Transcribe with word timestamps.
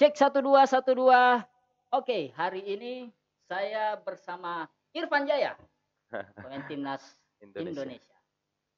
Cek 0.00 0.16
satu 0.16 0.40
dua 0.40 0.64
satu 0.64 0.96
dua. 0.96 1.44
Oke, 1.92 2.32
hari 2.32 2.64
ini 2.64 3.12
saya 3.44 4.00
bersama 4.00 4.64
Irfan 4.96 5.28
Jaya, 5.28 5.52
pemain 6.40 6.64
timnas 6.64 7.04
Indonesia. 7.44 7.84
Indonesia. 7.84 8.16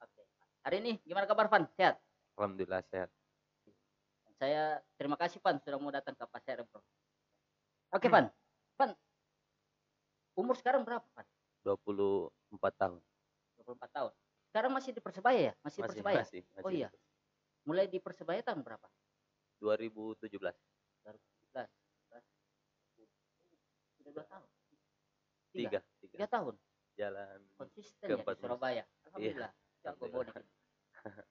Oke. 0.02 0.22
Hari 0.66 0.76
ini 0.82 0.92
gimana 1.06 1.30
kabar 1.30 1.46
Van? 1.46 1.70
Sehat? 1.78 2.02
Alhamdulillah 2.34 2.82
sehat. 2.90 3.06
Saya 4.42 4.82
terima 4.98 5.14
kasih 5.14 5.38
Van 5.38 5.62
sudah 5.62 5.78
mau 5.78 5.94
datang 5.94 6.18
ke 6.18 6.26
Pasar 6.26 6.66
Bro. 6.66 6.82
Oke 7.94 8.10
Van, 8.10 8.26
Van, 8.82 8.90
umur 10.34 10.58
sekarang 10.58 10.82
berapa 10.82 11.06
Van? 11.14 11.26
24 11.62 12.34
tahun. 12.74 12.98
24 13.62 13.86
tahun. 13.94 14.12
Sekarang 14.50 14.70
masih 14.74 14.90
di 14.90 14.98
Persebaya 14.98 15.40
ya? 15.50 15.54
Masih, 15.62 15.78
di 15.78 15.86
Persebaya? 15.86 16.22
masih, 16.26 16.40
masih 16.42 16.66
Oh 16.66 16.70
iya. 16.74 16.90
Mulai 17.62 17.86
di 17.86 18.02
Persebaya 18.02 18.42
tahun 18.42 18.66
berapa? 18.66 18.90
2017. 19.62 20.73
2017. 21.04 21.68
Sudah 23.94 24.12
dua 24.12 24.24
tahun. 24.26 24.48
Tiga, 25.52 25.78
Tiga 26.00 26.10
tiga. 26.10 26.26
tahun. 26.26 26.54
Jalan 26.94 27.40
Konsisten 27.54 28.06
ya 28.06 28.16
di. 28.16 28.38
Surabaya. 28.40 28.82
Alhamdulillah. 29.06 29.50
Jago 29.82 30.04
Alhamdulillah. 30.04 30.34
ini. 30.34 30.52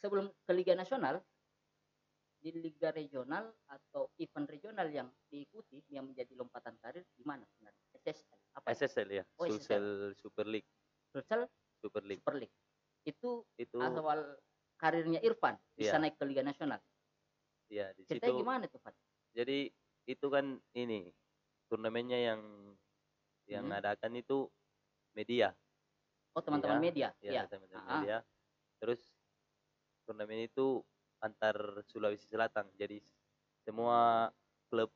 Sebelum 0.00 0.26
ke 0.30 0.52
Liga 0.52 0.74
Nasional, 0.74 1.18
di 2.38 2.54
Liga 2.54 2.94
Regional 2.94 3.50
atau 3.66 4.14
event 4.16 4.46
regional 4.46 4.86
yang 4.86 5.10
diikuti 5.26 5.82
yang 5.90 6.06
menjadi 6.06 6.38
lompatan 6.38 6.78
karir 6.78 7.02
di 7.12 7.26
mana 7.26 7.42
sebenarnya? 7.44 7.82
SSL. 7.98 8.38
Apa? 8.54 8.66
SSL 8.70 9.08
ya, 9.10 9.24
Oh, 9.36 9.44
Sulsel 9.44 10.14
Super 10.14 10.46
League, 10.46 10.70
Sulsel 11.10 11.50
Super 11.82 12.06
League. 12.06 12.22
Super 12.22 12.36
League. 12.38 12.54
Itu 13.02 13.42
Itu 13.58 13.82
awal 13.82 14.38
karirnya 14.78 15.18
Irfan 15.18 15.58
bisa 15.74 15.98
Iya. 15.98 16.02
naik 16.06 16.14
ke 16.14 16.24
Liga 16.24 16.46
Nasional. 16.46 16.78
ya 17.66 17.90
di 17.92 18.06
Ceritanya 18.06 18.32
situ. 18.32 18.40
gimana 18.40 18.64
tuh, 18.64 18.80
Fan? 18.80 18.94
Jadi 19.38 19.70
itu 20.02 20.26
kan 20.26 20.58
ini 20.74 21.06
turnamennya 21.70 22.18
yang 22.18 22.40
yang 23.46 23.70
Hmm. 23.70 23.78
adakan 23.78 24.18
itu 24.18 24.50
media. 25.14 25.54
Oh, 26.34 26.42
teman-teman 26.42 26.76
Iya, 26.76 26.82
media. 26.82 27.08
Ya, 27.22 27.30
Iya. 27.30 27.42
teman-teman 27.46 27.78
Ah, 27.78 27.86
ah. 27.86 27.94
media. 28.02 28.18
Terus 28.82 29.00
turnamen 30.02 30.42
itu 30.42 30.82
antar 31.22 31.54
Sulawesi 31.86 32.26
Selatan. 32.26 32.66
Jadi 32.74 32.98
semua 33.62 34.26
klub 34.66 34.90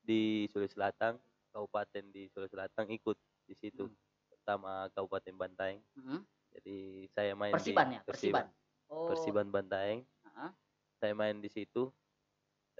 di 0.00 0.46
Sulawesi 0.48 0.78
Selatan, 0.78 1.18
kabupaten 1.50 2.04
di 2.14 2.30
Sulawesi 2.30 2.54
Selatan 2.54 2.86
ikut 2.94 3.18
di 3.44 3.54
situ. 3.58 3.90
Hmm. 3.90 3.98
Pertama 4.30 4.86
Kabupaten 4.94 5.34
Bantaeng. 5.36 5.82
Mhm. 5.98 6.20
Jadi 6.50 6.78
saya 7.10 7.32
main 7.34 7.52
Persiban 7.52 7.86
di 7.86 7.94
ya, 7.98 8.02
Persiban. 8.06 8.46
Oh. 8.86 9.10
Persiban 9.10 9.50
Bantaeng. 9.50 10.06
ah. 10.30 10.54
Saya 10.96 11.12
main 11.12 11.38
di 11.38 11.50
situ. 11.50 11.90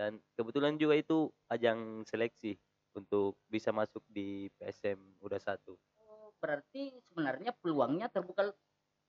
Dan 0.00 0.16
kebetulan 0.32 0.80
juga 0.80 0.96
itu 0.96 1.28
ajang 1.52 2.08
seleksi 2.08 2.56
untuk 2.96 3.36
bisa 3.52 3.68
masuk 3.68 4.00
di 4.08 4.48
PSM 4.56 4.96
udah 5.20 5.36
satu. 5.36 5.76
Oh, 6.00 6.32
berarti 6.40 6.96
sebenarnya 7.04 7.52
peluangnya 7.60 8.08
terbuka 8.08 8.48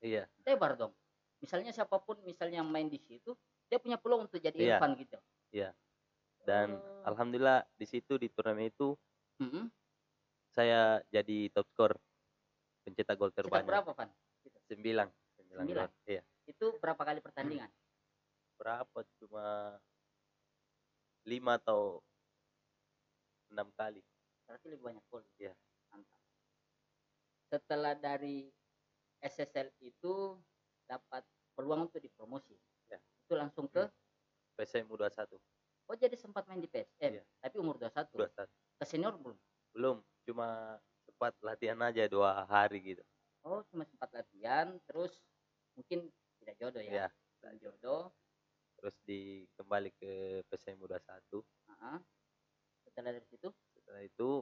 Iya, 0.04 0.28
lebar 0.44 0.76
dong. 0.76 0.92
Misalnya 1.40 1.72
siapa 1.72 1.96
pun 2.04 2.20
misalnya 2.28 2.60
yang 2.60 2.68
main 2.68 2.92
di 2.92 3.00
situ, 3.00 3.40
dia 3.72 3.80
punya 3.80 3.96
peluang 3.96 4.28
untuk 4.28 4.44
jadi 4.44 4.52
Iya. 4.60 4.78
Irfan 4.84 5.00
gitu. 5.00 5.16
dan 6.46 6.74
Oh. 6.74 7.06
alhamdulillah 7.14 7.66
di 7.78 7.86
situ 7.86 8.18
di 8.18 8.26
turnamen 8.34 8.70
itu 8.74 8.98
Mhm. 9.38 9.70
saya 10.52 11.00
jadi 11.14 11.54
top 11.54 11.70
skor 11.72 11.92
pencetak 12.84 13.16
gol 13.18 13.30
Cetak 13.30 13.46
terbanyak 13.46 13.70
berapa, 13.70 13.92
Van? 13.94 14.10
sembilan 14.68 15.08
sembilan 15.38 15.62
Sembilan? 15.62 15.90
iya 16.10 16.22
Itu 16.50 16.82
berapa 16.82 17.02
kali 17.06 17.20
pertandingan? 17.22 17.70
berapa 18.58 19.00
cuma 19.18 19.78
lima 21.28 21.58
atau 21.62 22.02
enam 23.52 23.70
kali 23.76 24.02
Berarti 24.48 24.68
lebih 24.68 24.84
banyak 24.84 25.04
gol. 25.08 25.24
Iya. 25.40 25.56
Mantap. 25.94 26.20
Setelah 27.48 27.94
dari 27.96 28.52
SSL 29.24 29.72
itu 29.80 30.36
dapat 30.84 31.24
peluang 31.56 31.88
untuk 31.88 32.04
dipromosi. 32.04 32.60
Ya. 32.92 33.00
Itu 33.24 33.40
langsung 33.40 33.72
ke 33.72 33.88
PSM 34.60 34.92
udah 34.92 35.08
satu 35.08 35.40
Oh 35.88 35.96
jadi 35.96 36.16
sempat 36.20 36.48
main 36.48 36.60
di 36.60 36.68
PSM, 36.68 37.20
Iya. 37.20 37.24
tapi 37.44 37.56
umur 37.60 37.76
21. 37.80 38.16
udah 38.16 38.32
satu 38.32 38.56
Ke 38.80 38.86
senior 38.88 39.16
belum? 39.20 39.38
belum 39.72 39.98
cuma 40.28 40.80
sempat 41.08 41.32
latihan 41.44 41.80
aja 41.84 42.08
dua 42.12 42.44
hari 42.48 42.96
gitu 42.96 43.04
Oh, 43.42 43.64
cuma 43.72 43.88
sempat 43.88 44.12
latihan, 44.14 44.78
terus 44.86 45.16
mungkin 45.74 46.12
tidak 46.44 46.56
jodoh 46.62 46.84
ya. 46.84 46.92
ya 46.92 47.08
Tidak 47.42 47.54
jodoh. 47.58 48.14
Terus 48.82 48.98
di 49.06 49.46
kembali 49.54 49.94
ke 49.94 50.42
PSM 50.50 50.82
udah 50.82 50.98
satu 50.98 51.46
Ah, 51.70 51.96
ah. 51.96 52.00
Setelah 52.82 53.14
dari 53.14 53.28
situ, 53.30 53.48
setelah 53.78 54.02
itu 54.02 54.42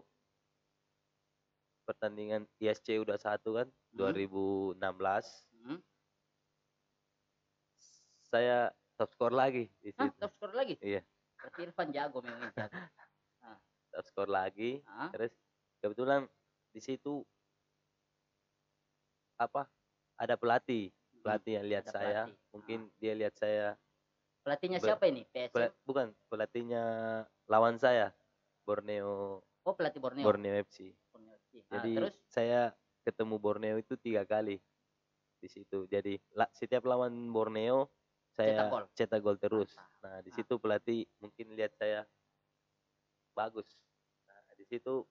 pertandingan 1.83 2.47
ISC 2.57 3.01
udah 3.03 3.19
satu 3.19 3.59
kan 3.59 3.67
Hmm. 3.89 4.13
2016 4.13 4.77
hmm. 5.65 5.79
saya 8.29 8.69
top 8.93 9.09
skor 9.17 9.33
lagi 9.33 9.65
di 9.81 9.89
Hah, 9.97 10.05
situ 10.05 10.17
top 10.21 10.31
skor 10.37 10.53
lagi? 10.53 10.77
Iya. 10.79 11.01
Berarti 11.41 11.59
Irfan 11.65 11.89
jago 11.89 12.21
memang 12.21 12.53
jago. 12.53 12.77
top 13.91 14.05
skor 14.05 14.29
lagi 14.29 14.79
Ah, 14.85 15.09
terus 15.09 15.33
kebetulan 15.81 16.29
di 16.69 16.77
situ 16.79 17.25
apa 19.41 19.65
ada 20.21 20.37
pelatih 20.37 20.93
hmm. 20.93 21.21
pelatih 21.25 21.53
yang 21.57 21.65
lihat 21.65 21.83
Ada 21.89 21.93
saya 21.97 22.21
pelatih. 22.29 22.37
Ah. 22.37 22.49
mungkin 22.53 22.79
dia 23.01 23.13
lihat 23.17 23.33
saya 23.33 23.73
Pelatihnya 24.39 24.79
Ber- 24.79 24.87
siapa 24.87 25.05
ini? 25.05 25.21
PSM? 25.25 25.51
pela- 25.51 25.75
bukan 25.83 26.07
pelatihnya 26.27 26.83
lawan 27.45 27.75
saya 27.75 28.15
Borneo 28.61 29.43
Oh, 29.61 29.75
pelatih 29.75 29.99
Borneo. 29.99 30.23
Borneo 30.23 30.55
FC 30.57 30.95
Borneo 31.07 31.35
FC. 31.37 31.53
Ah, 31.61 31.77
jadi 31.77 31.91
terus 31.95 32.15
saya 32.25 32.61
ketemu 33.01 33.35
Borneo 33.37 33.75
itu 33.77 33.93
tiga 33.95 34.23
kali 34.23 34.57
di 35.35 35.47
situ 35.47 35.85
jadi 35.85 36.19
la- 36.33 36.51
setiap 36.51 36.83
lawan 36.83 37.11
Borneo 37.27 37.87
saya 38.29 38.67
gol. 38.67 38.85
cetak 38.93 39.19
gol 39.19 39.35
terus 39.35 39.71
Mantap. 39.71 39.91
nah 39.99 40.17
di 40.19 40.29
Ah. 40.29 40.35
situ 40.35 40.53
pelatih 40.55 40.99
mungkin 41.17 41.51
lihat 41.53 41.73
saya 41.73 42.03
bagus 43.31 43.67
nah 44.25 44.53
di 44.53 44.65
situ 44.65 45.03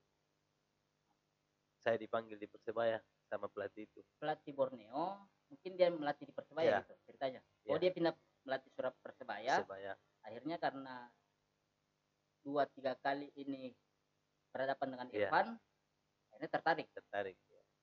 saya 1.78 1.97
dipanggil 1.97 2.37
di 2.37 2.45
persebaya 2.45 2.99
sama 3.25 3.47
pelatih 3.47 3.84
itu 3.84 4.00
pelatih 4.16 4.53
Borneo, 4.53 5.16
mungkin 5.47 5.72
dia 5.75 5.89
melatih 5.89 6.25
di 6.25 6.33
Persebaya 6.33 6.65
Iya. 6.66 6.81
gitu 6.83 6.95
ceritanya. 7.06 7.41
Oh, 7.62 7.77
Iya. 7.77 7.78
dia 7.78 7.91
pindah 7.91 8.15
melatih 8.48 8.72
Surab 8.72 8.97
Persebaya. 9.04 9.60
persebaya 9.60 9.92
Akhirnya 10.25 10.56
karena 10.56 10.97
dua 12.41 12.64
tiga 12.72 12.97
kali 12.97 13.28
ini 13.36 13.76
berhadapan 14.48 14.88
dengan 14.97 15.09
Iya. 15.12 15.28
Irfan, 15.28 15.47
akhirnya 16.32 16.50
tertarik. 16.50 16.86
tertarik 16.97 17.36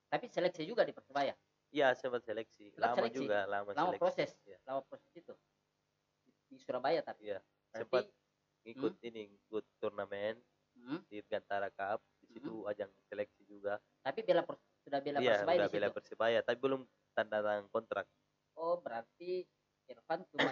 Tapi 0.10 0.26
seleksi 0.34 0.66
juga 0.66 0.82
di 0.82 0.94
Persebaya. 0.98 1.38
iya 1.70 1.92
sempat 1.94 2.24
seleksi 2.26 2.72
lama 2.80 2.96
seleksi. 2.98 3.18
juga 3.20 3.40
lama, 3.46 3.70
Lama 3.76 3.94
seleksi 3.94 4.02
proses. 4.02 4.32
Iya. 4.48 4.58
Lama 4.66 4.82
proses 4.90 5.12
itu. 5.14 5.34
Di, 6.26 6.32
di 6.50 6.58
Surabaya 6.58 7.02
tapi. 7.06 7.30
Iya. 7.30 7.40
Berarti, 7.44 7.78
sempat 7.78 8.06
ikut 8.66 8.94
ini 9.06 9.30
ikut 9.38 9.66
turnamen 9.78 10.40
hmm, 10.74 11.00
di 11.06 11.22
Gantara 11.30 11.70
Cup 11.70 12.02
di 12.18 12.26
situ 12.34 12.66
ajang 12.66 12.90
seleksi 13.06 13.46
juga 13.46 13.78
tapi 14.02 14.26
bela 14.26 14.42
sudah 14.82 15.00
bela 15.06 15.22
iya 15.22 15.38
Persebaya 15.38 15.58
udah 15.62 15.70
di 15.70 15.74
bela 15.78 15.90
persebaya 15.94 16.40
tapi 16.42 16.58
belum 16.58 16.82
tanda 17.14 17.40
tangan 17.46 17.70
kontrak 17.70 18.08
Oh, 18.56 18.80
berarti 18.80 19.44
Irfan 19.86 20.26
cuma 20.30 20.52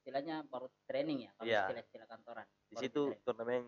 istilahnya 0.00 0.42
baru 0.46 0.66
training 0.86 1.26
ya, 1.26 1.30
kalau 1.34 1.46
Iya. 1.46 1.60
istilah-istilah 1.66 2.06
kantoran. 2.06 2.46
di 2.66 2.76
situ 2.78 3.02
training. 3.04 3.22
turnamen 3.22 3.62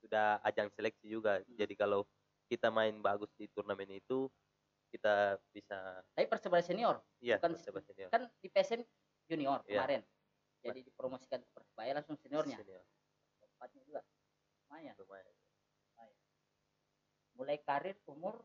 sudah 0.00 0.40
ajang 0.42 0.68
seleksi 0.72 1.06
juga 1.06 1.38
Hmm. 1.38 1.54
jadi 1.54 1.74
kalau 1.76 2.08
kita 2.46 2.68
main 2.68 2.96
bagus 2.98 3.30
di 3.36 3.46
turnamen 3.46 3.90
itu 3.92 4.26
kita 4.90 5.38
bisa 5.52 6.02
Tapi 6.10 6.26
Persebaya 6.26 6.64
senior, 6.64 6.98
iya 7.20 7.38
Bukan 7.38 7.54
persebaya 7.54 7.84
senior 7.84 8.08
kan 8.08 8.26
di 8.40 8.48
PSM 8.48 8.80
junior 9.24 9.62
Iya. 9.62 9.78
kemarin. 9.78 10.02
Jadi 10.60 10.80
dipromosikan 10.82 11.40
ke 11.40 11.50
Persebaya 11.50 11.94
langsung 11.94 12.18
seniornya. 12.18 12.58
Senior. 12.58 12.82
Lompatnya 13.40 13.80
juga. 13.86 14.00
Lumayan. 14.66 14.94
lumayan 14.98 15.34
Mulai 17.32 17.56
karir 17.62 17.96
umur 18.04 18.44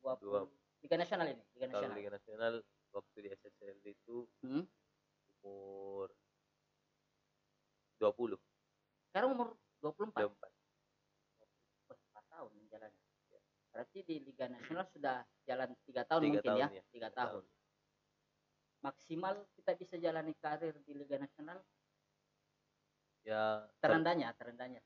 20 0.00 0.20
Dua. 0.22 0.40
Liga 0.80 0.96
Nasional 0.96 1.26
ini, 1.28 1.42
Liga 1.52 1.66
Nasional. 1.68 1.96
Liga 1.96 2.10
Nasional 2.12 2.54
waktu 2.94 3.16
di 3.20 3.28
SSL 3.34 3.78
itu 3.84 4.24
Hmm. 4.40 4.64
umur 5.42 6.08
20 7.98 8.38
Sekarang 9.10 9.34
umur 9.34 9.48
24. 9.82 10.14
24 10.14 10.50
Oh, 11.90 11.98
4 11.98 12.24
tahun 12.30 12.50
menjalani. 12.56 13.00
Berarti 13.70 13.98
di 14.06 14.16
Liga 14.22 14.46
Nasional 14.46 14.86
sudah 14.88 15.26
jalan 15.44 15.74
3 15.84 16.06
tahun 16.06 16.22
Tiga 16.22 16.30
mungkin 16.38 16.50
tahun 16.54 16.60
ya, 16.62 16.68
ya, 16.70 16.82
3 16.86 16.92
tiga 16.94 17.08
tahun. 17.10 17.44
Maksimal 18.80 19.34
kita 19.56 19.72
bisa 19.74 19.94
jalani 19.98 20.34
karir 20.38 20.74
di 20.84 20.92
Liga 20.94 21.16
Nasional 21.18 21.58
ya 23.24 23.64
ter- 23.80 23.88
terendahnya, 23.90 24.30
terendahnya. 24.36 24.80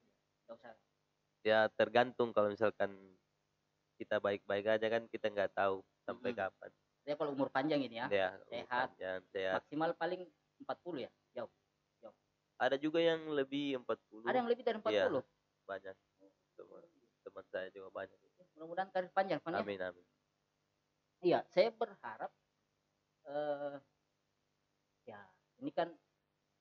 Usah. 0.49 0.73
ya 1.45 1.69
tergantung 1.77 2.33
kalau 2.33 2.49
misalkan 2.49 2.95
kita 4.01 4.17
baik-baik 4.17 4.65
aja 4.65 4.87
kan 4.89 5.05
kita 5.11 5.29
nggak 5.29 5.53
tahu 5.53 5.83
sampai 6.07 6.33
Mm-mm. 6.33 6.41
kapan 6.41 6.71
Dia 7.09 7.17
kalau 7.17 7.33
umur 7.33 7.49
panjang 7.49 7.81
ini 7.81 7.97
ya, 7.97 8.07
ya 8.13 8.29
sehat. 8.45 8.93
jangan 9.01 9.23
sehat 9.33 9.65
maksimal 9.65 9.97
paling 9.97 10.29
40 10.61 11.01
ya, 11.01 11.11
jauh. 11.33 11.49
ada 12.59 12.77
juga 12.77 12.99
yang 12.99 13.33
lebih 13.33 13.81
40 13.81 14.29
Ada 14.29 14.37
yang 14.37 14.49
lebih 14.51 14.61
dari 14.61 14.77
40. 14.77 14.93
Iya. 14.93 15.07
banyak 15.65 15.95
teman 16.53 16.85
teman 17.23 17.45
saya 17.49 17.69
juga 17.71 17.89
banyak 17.89 18.19
Mudah-mudahan 18.53 18.91
karir 18.91 19.09
panjang, 19.09 19.39
Pan 19.39 19.55
ya. 19.55 19.63
amin 19.63 19.81
amin 19.81 20.05
Iya, 21.19 21.39
saya 21.49 21.73
berharap 21.73 22.29
eh 23.25 23.77
ya, 25.07 25.21
ini 25.59 25.71
kan 25.71 25.89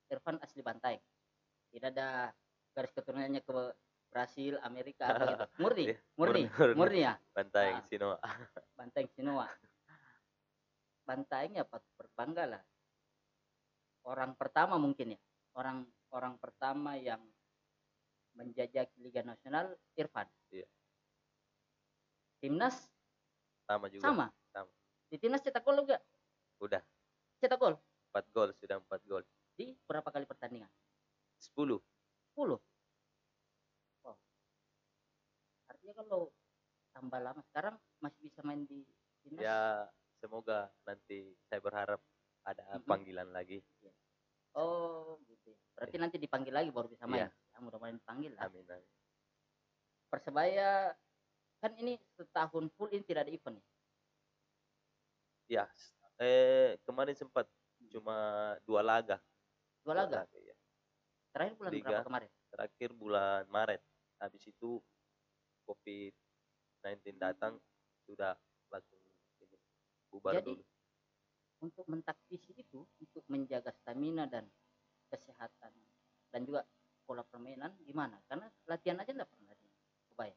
Irfan 0.07 0.39
asli 0.39 0.63
Bantai. 0.63 0.95
Tidak 1.67 1.91
ada 1.91 2.31
garis 2.71 2.95
keturunannya 2.95 3.43
ke 3.43 3.51
Brasil, 4.07 4.55
Amerika 4.63 5.11
atau 5.11 5.27
gitu. 5.27 5.45
Murni, 5.67 5.83
Iya, 5.91 5.97
murni, 6.15 6.41
murni. 6.47 6.75
murni 6.79 6.99
ya. 7.03 7.13
Banteng 7.35 7.73
Ah. 7.75 7.83
Sino 7.85 8.07
Banteng 8.73 9.07
Sinua. 9.11 9.45
Ya 11.07 11.63
patut 11.63 11.87
berbangga 11.95 12.43
lah. 12.43 12.63
Orang 14.03 14.35
pertama 14.35 14.75
mungkin 14.75 15.15
ya. 15.15 15.19
Orang 15.55 15.87
orang 16.11 16.35
pertama 16.35 16.99
yang 16.99 17.23
menjajaki 18.35 18.99
Liga 18.99 19.23
Nasional 19.23 19.71
Irfan. 19.95 20.27
Iya. 20.51 20.67
Timnas 22.43 22.75
sama 23.63 23.87
juga 23.87 24.03
sama. 24.03 24.25
Sama. 24.51 24.71
Di 25.07 25.17
timnas 25.17 25.41
cetak 25.41 25.63
gol 25.63 25.79
juga. 25.79 25.97
udah 26.57 26.81
Cetak 27.37 27.61
gol 27.61 27.77
4 28.09 28.33
gol 28.33 28.49
sudah 28.57 28.81
4 28.81 29.09
gol 29.09 29.23
di 29.57 29.77
berapa 29.85 30.09
kali 30.09 30.25
pertandingan? 30.25 30.69
10 31.41 31.77
10. 32.33 32.57
Oh. 34.05 34.17
Artinya 35.69 35.93
kalau 35.97 36.33
tambah 36.93 37.19
lama 37.21 37.41
sekarang 37.53 37.75
masih 38.01 38.19
bisa 38.25 38.41
main 38.41 38.65
di 38.65 38.85
timnas. 39.21 39.41
ya 39.45 39.85
semoga 40.17 40.67
nanti 40.83 41.35
saya 41.45 41.59
berharap 41.59 42.01
ada 42.43 42.63
panggilan 42.83 43.29
lagi 43.29 43.61
Oh, 44.57 45.21
gitu. 45.29 45.53
ya. 45.53 45.59
Berarti 45.77 45.97
nanti 46.01 46.17
dipanggil 46.17 46.49
lagi 46.49 46.73
baru 46.73 46.89
bisa 46.89 47.05
main. 47.05 47.25
Iya. 47.25 47.29
Ya, 47.29 47.57
mudah-mudahan 47.61 48.01
dipanggil 48.01 48.31
lah. 48.33 48.49
amin 48.49 48.65
amin 48.65 48.89
Persebaya 50.07 50.97
kan 51.59 51.71
ini 51.77 51.93
setahun 52.15 52.65
full 52.73 52.89
ini 52.89 53.03
tidak 53.03 53.27
ada 53.27 53.33
event 53.33 53.57
ya. 53.57 53.65
ya 55.47 55.63
s- 55.71 55.93
eh 56.17 56.75
kemarin 56.83 57.13
sempat 57.13 57.45
cuma 57.87 58.13
dua 58.65 58.81
laga 58.81 59.21
Dua 59.85 59.93
laga. 59.95 60.25
ya. 60.33 60.55
Terakhir 61.31 61.53
bulan 61.55 61.71
Liga. 61.71 61.87
berapa 61.87 62.03
kemarin? 62.03 62.29
terakhir 62.47 62.89
bulan 62.91 63.43
Maret 63.47 63.81
habis 64.17 64.43
itu 64.43 64.81
covid 65.63 66.13
19 66.81 67.19
datang 67.19 67.59
sudah 68.03 68.33
langsung 68.67 68.96
bubar 70.11 70.33
Jadi, 70.39 70.53
dulu 70.55 70.63
Untuk 71.57 71.85
mentaktisi 71.89 72.53
itu 72.53 72.85
untuk 73.01 73.25
menjaga 73.33 73.73
stamina 73.73 74.29
dan 74.29 74.45
kesehatan 75.09 75.73
dan 76.29 76.41
juga 76.45 76.61
pola 77.07 77.25
permainan 77.25 77.73
gimana? 77.81 78.21
Karena 78.29 78.45
latihan 78.69 79.01
aja 79.01 79.09
enggak 79.09 79.31
pernah 79.33 79.55
di 79.57 79.67
Persebaya. 80.05 80.35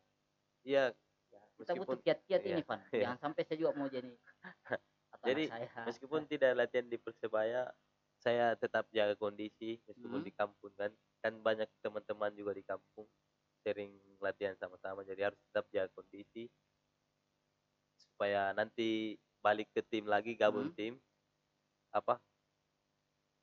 iya 0.65 0.97
Ya, 1.31 1.43
kita 1.61 1.73
butuh 1.79 2.01
kiat-kiat 2.03 2.43
iya, 2.43 2.57
ini, 2.57 2.63
Van. 2.67 2.81
iya. 2.91 3.03
Jangan 3.07 3.19
sampai 3.21 3.43
saya 3.47 3.59
juga 3.61 3.73
mau 3.77 3.87
jadi 3.87 4.11
atau 5.15 5.27
Jadi, 5.29 5.45
saya. 5.47 5.69
meskipun 5.87 6.23
tidak 6.27 6.53
latihan 6.57 6.87
di 6.89 6.99
persebaya 6.99 7.63
saya 8.21 8.53
tetap 8.57 8.89
jaga 8.93 9.17
kondisi 9.17 9.81
meskipun 9.89 10.21
Mhm. 10.21 10.29
di 10.29 10.33
kampung 10.37 10.73
kan 10.77 10.93
kan 11.25 11.33
banyak 11.41 11.69
teman-teman 11.85 12.33
juga 12.37 12.53
di 12.57 12.65
kampung 12.65 13.09
sering 13.65 13.97
latihan 14.21 14.57
sama-sama 14.57 15.05
jadi 15.05 15.33
harus 15.33 15.41
tetap 15.49 15.65
jaga 15.73 15.89
kondisi 15.93 16.49
supaya 17.97 18.53
nanti 18.57 19.17
balik 19.41 19.69
ke 19.73 19.81
tim 19.83 20.05
lagi 20.05 20.35
gabung 20.35 20.69
Mhm. 20.69 20.77
tim 20.77 20.95
apa 21.91 22.19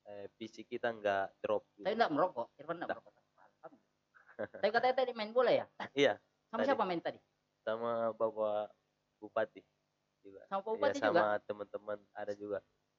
eh, 0.04 0.26
fisik 0.34 0.66
kita 0.66 0.88
nggak 0.88 1.36
drop 1.38 1.62
gitu. 1.76 1.84
Saya 1.84 1.94
enggak 2.00 2.10
merokok, 2.10 2.48
Irfan 2.56 2.80
Nggak. 2.80 2.96
merokok. 2.96 3.12
Saya 4.56 4.70
katanya 4.72 4.94
tadi 4.96 5.12
main 5.12 5.30
bola 5.30 5.52
ya? 5.52 5.68
Iya, 5.92 6.16
Sama 6.48 6.58
tadi. 6.58 6.66
siapa 6.66 6.84
main 6.84 6.98
tadi? 6.98 7.20
sama 7.60 8.08
bapak 8.16 8.72
bupati 9.20 9.60
juga 10.24 10.40
Sama 10.48 10.64
Pak 10.64 10.70
Iya, 10.70 10.74
Bupati 10.80 10.96
sama 10.96 11.12
juga? 11.12 11.24
teman-teman 11.44 11.98
ada 12.16 12.32
juga 12.32 12.58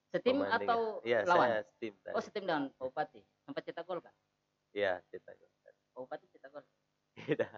Setim 0.10 0.38
atau 0.44 1.02
iya 1.02 1.26
lawan? 1.26 1.48
saya 1.50 1.60
tim 1.82 1.94
tadi 1.98 2.14
Oh, 2.14 2.22
setim 2.22 2.44
dengan 2.46 2.70
Pak 2.70 2.86
Bupati. 2.86 3.20
Sempat 3.42 3.62
cetak 3.66 3.84
gol 3.84 3.98
kan? 3.98 4.14
iya 4.70 5.02
cetak 5.10 5.34
Pak 5.34 5.72
Bupati 5.98 6.26
cetak 6.30 6.50
gol. 6.52 6.64
tidak 7.18 7.50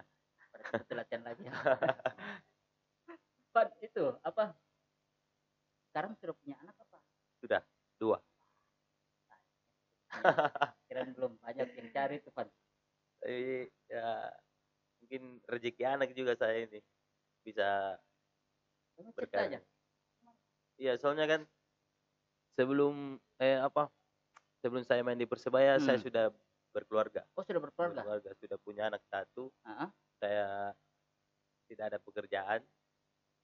Berarti 0.48 0.72
betul 0.78 0.96
latihan 0.96 1.22
lagi. 1.22 1.42
ya. 1.44 1.52
Pan, 3.52 3.68
itu 3.84 4.04
apa? 4.22 4.56
Sekarang 5.92 6.16
sudah 6.16 6.32
punya 6.40 6.56
anak 6.64 6.72
apa? 6.88 7.04
Sudah, 7.36 7.60
dua. 8.00 8.16
Kirain 10.88 11.12
belum 11.12 11.36
banyak 11.36 11.68
yang 11.76 11.88
cari 11.92 12.16
tuh, 12.24 12.32
Pan. 12.32 12.48
Tapi 13.20 13.68
ya 13.92 14.32
mungkin 15.04 15.44
rezeki 15.44 15.84
anak 15.84 16.16
juga 16.16 16.32
saya 16.32 16.64
ini 16.64 16.80
bisa 17.44 18.00
berkarya. 19.12 19.60
Iya, 20.80 20.96
soalnya 20.96 21.28
kan 21.28 21.44
sebelum 22.56 23.20
eh 23.36 23.60
apa? 23.60 23.92
Sebelum 24.64 24.88
saya 24.88 25.04
main 25.04 25.20
di 25.20 25.28
Persebaya, 25.28 25.76
saya 25.76 26.00
Hmm. 26.00 26.08
sudah 26.08 26.24
berkeluarga. 26.72 27.28
Oh, 27.36 27.44
sudah 27.44 27.60
berkeluarga? 27.60 28.00
Berkeluarga, 28.00 28.30
sudah 28.40 28.56
punya 28.64 28.88
anak 28.88 29.04
satu. 29.12 29.52
Heeh. 29.68 29.88
Saya 30.24 30.72
tidak 31.68 31.84
ada 31.92 31.98
pekerjaan. 32.00 32.64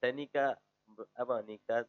Saya 0.01 0.17
nikah 0.17 0.57
apa 1.13 1.45
nikah 1.45 1.85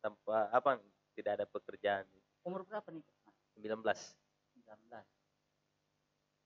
tanpa 0.00 0.50
apa 0.52 0.80
tidak 1.16 1.32
ada 1.42 1.46
pekerjaan. 1.48 2.04
Umur 2.44 2.62
berapa 2.62 2.86
nih? 2.92 3.02
Mas? 3.02 3.20
19. 3.58 3.82
19. 4.62 5.02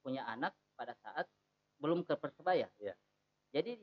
Punya 0.01 0.23
anak 0.25 0.55
pada 0.73 0.95
saat 1.03 1.27
belum 1.81 2.05
ke 2.07 2.15
Persebaya. 2.15 2.69
Iya. 2.79 2.95
Jadi 3.51 3.77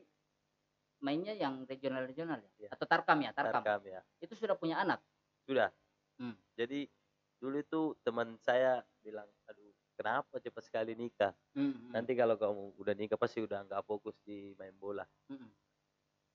mainnya 1.05 1.35
yang 1.37 1.63
regional-regional 1.69 2.41
ya? 2.43 2.51
Iya. 2.67 2.69
Atau 2.75 2.87
Tarkam 2.89 3.19
ya? 3.23 3.31
Tarkam. 3.37 3.63
Tarkam 3.63 3.83
ya. 3.87 4.01
Itu 4.19 4.35
sudah 4.35 4.57
punya 4.59 4.81
anak. 4.83 5.03
Sudah. 5.47 5.71
Hmm. 6.19 6.35
Jadi 6.59 6.89
dulu 7.39 7.57
itu 7.63 7.83
teman 8.03 8.35
saya 8.43 8.83
bilang, 8.99 9.29
aduh 9.47 9.71
kenapa 9.95 10.43
cepat 10.43 10.63
sekali 10.67 10.95
nikah? 10.99 11.35
Hmm, 11.55 11.75
hmm, 11.75 11.91
Nanti 11.95 12.13
kalau 12.19 12.35
kamu 12.35 12.65
udah 12.79 12.95
nikah 12.95 13.19
pasti 13.19 13.43
udah 13.43 13.67
nggak 13.67 13.83
fokus 13.87 14.15
di 14.23 14.55
main 14.59 14.75
bola. 14.79 15.07
hmm, 15.31 15.39
hmm. 15.39 15.53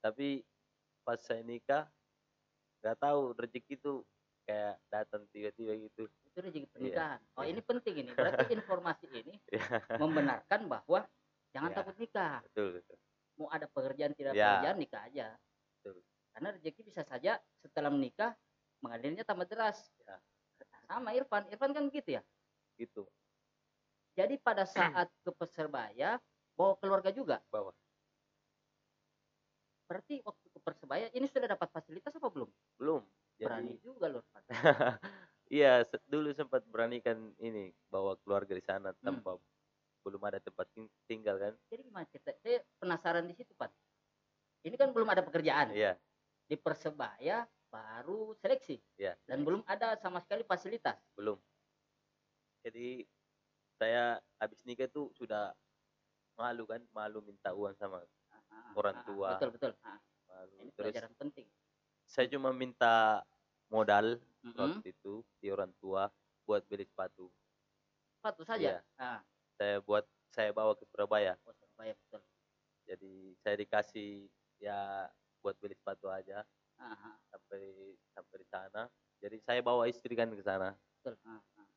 Tapi 0.03 0.43
pas 1.03 1.19
saya 1.19 1.43
nikah, 1.43 1.87
nggak 2.83 2.97
tahu 2.99 3.31
rezeki 3.39 3.79
itu 3.79 4.03
kayak 4.43 4.75
datang 4.91 5.23
tiba-tiba 5.31 5.71
gitu. 5.79 6.03
Itu 6.27 6.37
rezeki 6.43 6.67
pernikahan. 6.67 7.19
Oh, 7.39 7.47
Iya. 7.47 7.55
ini 7.55 7.61
penting 7.63 7.95
ini. 7.95 8.11
Berarti 8.11 8.51
informasi 8.51 9.05
ini 9.07 9.33
Iya. 9.55 9.79
membenarkan 9.95 10.67
bahwa 10.67 11.07
jangan 11.55 11.71
Iya. 11.71 11.77
takut 11.79 11.95
nikah. 11.95 12.43
Betul 12.51 12.67
betul. 12.75 12.97
Mau 13.39 13.47
ada 13.47 13.65
pekerjaan 13.65 14.11
tidak 14.11 14.35
Ya. 14.35 14.59
pekerjaan 14.59 14.77
nikah 14.77 15.01
aja. 15.07 15.27
Betul. 15.79 16.03
Karena 16.35 16.49
rezeki 16.59 16.81
bisa 16.83 17.01
saja 17.07 17.39
setelah 17.63 17.87
menikah 17.87 18.35
mengalirnya 18.83 19.23
tambah 19.23 19.47
deras. 19.47 19.79
Ya. 20.03 20.19
Sama 20.91 21.15
Irfan. 21.15 21.47
Irfan 21.47 21.71
kan 21.71 21.87
gitu 21.87 22.19
ya. 22.19 22.21
Gitu. 22.75 23.07
Jadi 24.13 24.35
pada 24.37 24.67
saat 24.67 25.07
ke 25.23 25.31
Persebaya 25.31 26.19
bawa 26.53 26.75
keluarga 26.77 27.09
juga. 27.09 27.39
Bawa. 27.47 27.71
Berarti 29.87 30.19
waktu 30.21 30.42
Persebaya 30.63 31.11
ini 31.11 31.27
sudah 31.27 31.51
dapat 31.51 31.67
fasilitas 31.69 32.15
apa 32.15 32.27
belum? 32.31 32.49
Belum. 32.79 33.03
Berani 33.35 33.75
Jadi 33.75 33.83
juga 33.83 34.07
loh. 34.07 34.23
Iya 35.53 35.85
dulu 36.09 36.33
sempat 36.33 36.65
beranikan 36.65 37.35
ini 37.37 37.75
bawa 37.91 38.17
keluarga 38.25 38.57
di 38.57 38.63
sana 38.63 38.89
Hmm. 38.95 39.21
tanpa 39.21 39.37
belum 40.01 40.21
ada 40.25 40.39
tempat 40.41 40.65
ting- 40.73 40.89
tinggal 41.05 41.37
kan. 41.37 41.53
Jadi 41.69 41.81
gimana 41.85 42.07
cerita? 42.09 42.31
Saya 42.41 42.63
penasaran 42.81 43.27
di 43.29 43.35
situ, 43.37 43.53
Pak. 43.53 43.69
Ini 44.65 44.73
kan 44.79 44.89
belum 44.95 45.05
ada 45.13 45.21
pekerjaan. 45.21 45.75
Iya. 45.75 45.99
Di 46.47 46.55
Persebaya 46.57 47.45
baru 47.69 48.33
seleksi 48.39 48.79
Iya. 48.97 49.13
dan 49.27 49.43
belum 49.45 49.61
ada 49.67 49.97
sama 49.99 50.21
sekali 50.21 50.45
fasilitas. 50.45 50.97
belum 51.17 51.37
jadi 52.63 53.03
saya 53.75 54.21
habis 54.39 54.61
nikah 54.63 54.87
tuh 54.87 55.09
sudah 55.17 55.51
malu 56.37 56.63
kan 56.69 56.79
malu 56.95 57.19
minta 57.25 57.51
uang 57.51 57.73
sama 57.75 57.99
Ah, 58.29 58.41
ah, 58.49 58.71
Orang 58.77 58.95
ah, 58.97 59.01
ah, 59.01 59.05
tua. 59.09 59.29
Betul, 59.37 59.51
betul. 59.57 59.71
Ah, 59.81 59.97
malu 60.33 60.55
ini 60.57 60.71
terus 60.73 60.89
pelajaran 60.89 61.13
penting. 61.15 61.47
saya 62.09 62.25
cuma 62.27 62.49
minta 62.49 63.21
modal 63.69 64.17
Mm-mm. 64.41 64.57
waktu 64.57 64.89
itu 64.91 65.21
di 65.37 65.53
orang 65.53 65.69
tua 65.77 66.09
buat 66.43 66.65
beli 66.67 66.83
sepatu 66.83 67.29
Sepatu 68.19 68.41
saja. 68.47 68.59
Iya. 68.59 68.77
Ah, 68.95 69.19
saya 69.59 69.83
buat 69.83 70.07
saya 70.31 70.49
bawa 70.49 70.73
ke 70.73 70.83
Surabaya 70.89 71.37
oh, 71.45 71.53
Surabaya 71.53 71.93
betul. 71.93 72.21
jadi 72.89 73.13
saya 73.43 73.55
dikasih 73.61 74.09
ya 74.59 75.07
buat 75.39 75.55
beli 75.61 75.77
sepatu 75.77 76.09
aja 76.09 76.41
Ah, 76.81 76.89
ah, 76.97 77.15
sampai 77.29 77.93
sampai 78.17 78.35
di 78.41 78.47
sana 78.49 78.81
jadi 79.21 79.37
saya 79.45 79.61
bawa 79.61 79.85
istri 79.87 80.17
kan 80.17 80.27
ke 80.33 80.41
sana 80.41 80.73
betul. 80.99 81.15
Ah, 81.23 81.39
ah. 81.61 81.67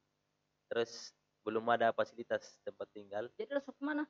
terus 0.73 1.13
belum 1.45 1.63
ada 1.71 1.93
fasilitas 1.95 2.59
tempat 2.67 2.89
tinggal 2.91 3.31
Jadi 3.39 3.55
langsung 3.55 3.77
ke 3.77 3.85
mana? 3.85 4.03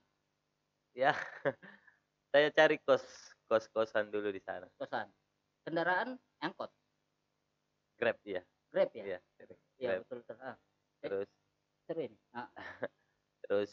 ya 0.96 1.12
saya 2.32 2.48
cari 2.54 2.80
kos 2.80 3.04
kos 3.46 3.70
kosan 3.70 4.10
dulu 4.10 4.30
di 4.34 4.42
sana. 4.42 4.66
Kosan. 4.76 5.10
Kendaraan 5.66 6.14
angkot, 6.38 6.70
grab 7.98 8.18
ya 8.22 8.42
Grab 8.70 8.90
ya? 8.94 9.02
iya. 9.02 9.18
Iya, 9.76 9.92
betul 10.02 10.22
betul. 10.22 10.36
Ah, 10.38 10.56
terus? 11.02 11.28
Seru 11.86 12.00
ini. 12.06 12.16
Ah, 12.30 12.46
terus 13.42 13.72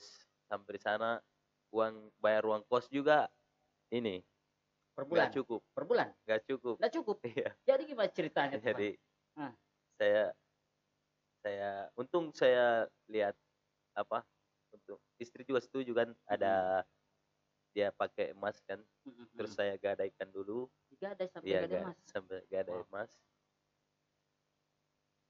sampai 0.49 0.77
di 0.77 0.81
sana 0.81 1.21
uang 1.69 2.09
bayar 2.17 2.45
uang 2.49 2.65
kos 2.65 2.89
juga 2.89 3.29
ini. 3.89 4.21
Per 4.93 5.05
bulan? 5.09 5.29
Nggak 5.29 5.35
cukup. 5.41 5.61
Per 5.73 5.83
bulan? 5.89 6.09
Nggak 6.25 6.41
cukup. 6.49 6.75
Nggak 6.77 6.93
cukup? 6.93 7.17
Iya. 7.33 7.49
Jadi 7.65 7.81
gimana 7.89 8.09
ceritanya 8.13 8.57
jadi 8.61 8.89
Ah. 9.33 9.53
saya 9.97 10.23
saya 11.41 11.89
untung 11.97 12.29
saya 12.37 12.85
lihat 13.09 13.33
apa 13.97 14.21
untuk 14.69 15.01
istri 15.17 15.41
juga 15.41 15.59
setuju 15.59 15.91
kan 15.97 16.09
ada 16.29 16.85
dia 17.73 17.89
pakai 17.89 18.31
emas 18.31 18.61
kan 18.61 18.77
Mm, 19.03 19.11
mm, 19.11 19.27
terus 19.33 19.51
saya 19.51 19.73
gadaikan 19.75 20.29
dulu. 20.29 20.69
Tiga 20.87 21.11
ada 21.11 21.25
sampai 21.27 21.49
Iya, 21.49 21.59
ada 21.59 21.67
ga- 21.73 21.85
mas 21.85 21.97
sampai 22.05 22.39
gadai 22.47 22.77
Wow. 22.77 22.87
emas. 22.87 23.11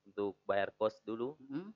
Untuk 0.04 0.36
bayar 0.44 0.70
kos 0.74 1.00
dulu. 1.02 1.40
Mm, 1.42 1.72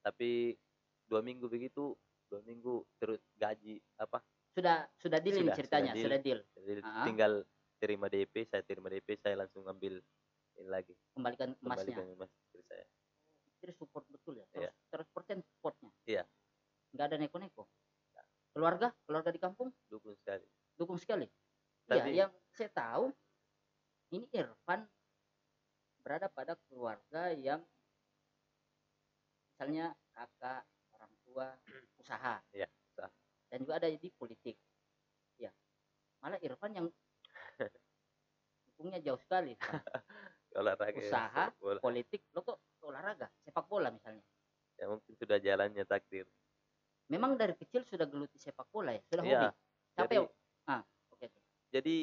tapi 0.00 0.56
dua 1.04 1.20
minggu 1.20 1.46
begitu 1.46 1.92
dua 2.26 2.40
minggu 2.42 2.82
terus 2.96 3.20
gaji 3.34 3.78
apa? 3.94 4.24
Sudah 4.50 4.88
sudah 4.96 5.18
deal 5.18 5.36
ini 5.36 5.44
Sudah, 5.44 5.56
ceritanya 5.56 5.92
sudah 5.92 6.02
sudah 6.02 6.18
deal. 6.18 6.40
deal, 6.42 6.66
jadi 6.66 6.80
Ah. 6.82 7.04
tinggal 7.04 7.32
terima 7.78 8.06
DP 8.06 8.34
saya 8.42 8.62
terima 8.62 8.88
DP 8.88 9.14
saya 9.14 9.36
langsung 9.36 9.62
ambil 9.64 10.00
ini 10.56 10.66
lagi. 10.66 10.96
Kembalikan 11.12 11.54
emasnya. 11.54 11.94
Kembalikan 11.94 12.06
emas 12.10 12.30
istri 12.34 12.62
saya. 12.64 12.84
Istri 13.48 13.70
support 13.72 14.04
betul 14.08 14.34
ya? 14.34 14.46
Iya. 14.52 14.70
seratus 14.88 15.12
persen 15.12 15.38
supportnya? 15.46 15.92
Iya. 16.04 16.24
nggak 16.88 17.04
ada 17.06 17.16
neko-neko 17.18 17.68
keluarga 18.58 18.90
keluarga 19.06 19.30
di 19.30 19.38
kampung? 19.38 19.70
Dukung 19.86 20.18
sekali. 20.18 20.42
Dukung 20.74 20.98
sekali? 20.98 21.30
Tapi- 21.86 22.10
ya 22.10 22.26
yang 22.26 22.32
saya 22.50 22.70
tahu 22.74 23.14
ini 24.10 24.26
Irfan 24.34 24.82
berada 26.02 26.26
pada 26.26 26.58
keluarga 26.66 27.30
yang 27.30 27.62
misalnya 29.54 29.94
kakak 30.10 30.66
orang 30.90 31.12
tua 31.22 31.46
usaha. 32.02 32.42
Iya, 32.50 32.66
usaha. 32.90 33.06
dan 33.46 33.62
juga 33.62 33.78
ada 33.78 33.86
di 33.86 34.10
politik. 34.10 34.58
Ya 35.38 35.54
malah 36.18 36.42
Irfan 36.42 36.74
yang 36.74 36.86
dukungnya 38.74 38.98
jauh 38.98 39.22
sekali 39.22 39.54
olahraga 40.58 40.98
ya, 40.98 41.06
Usaha. 41.06 41.44
bola. 41.62 41.78
politik 41.78 42.26
lo 42.34 42.42
kok 42.42 42.58
olahraga? 42.82 43.30
Sepak 43.46 43.70
bola 43.70 43.94
misalnya. 43.94 44.26
Ya 44.74 44.90
mungkin 44.90 45.14
sudah 45.14 45.38
jalannya 45.38 45.86
takdir 45.86 46.26
memang 47.08 47.34
dari 47.40 47.56
kecil 47.56 47.82
sudah 47.88 48.04
geluti 48.04 48.36
sepak 48.36 48.68
bola 48.68 48.92
ya 48.94 49.02
sudah 49.08 49.24
Iya, 49.24 49.40
hobi. 49.40 49.56
Siapa 49.96 50.12
jadi 50.12 50.18
ah 50.68 50.82
oke 51.12 51.24
oke. 51.24 51.40
Jadi 51.72 51.96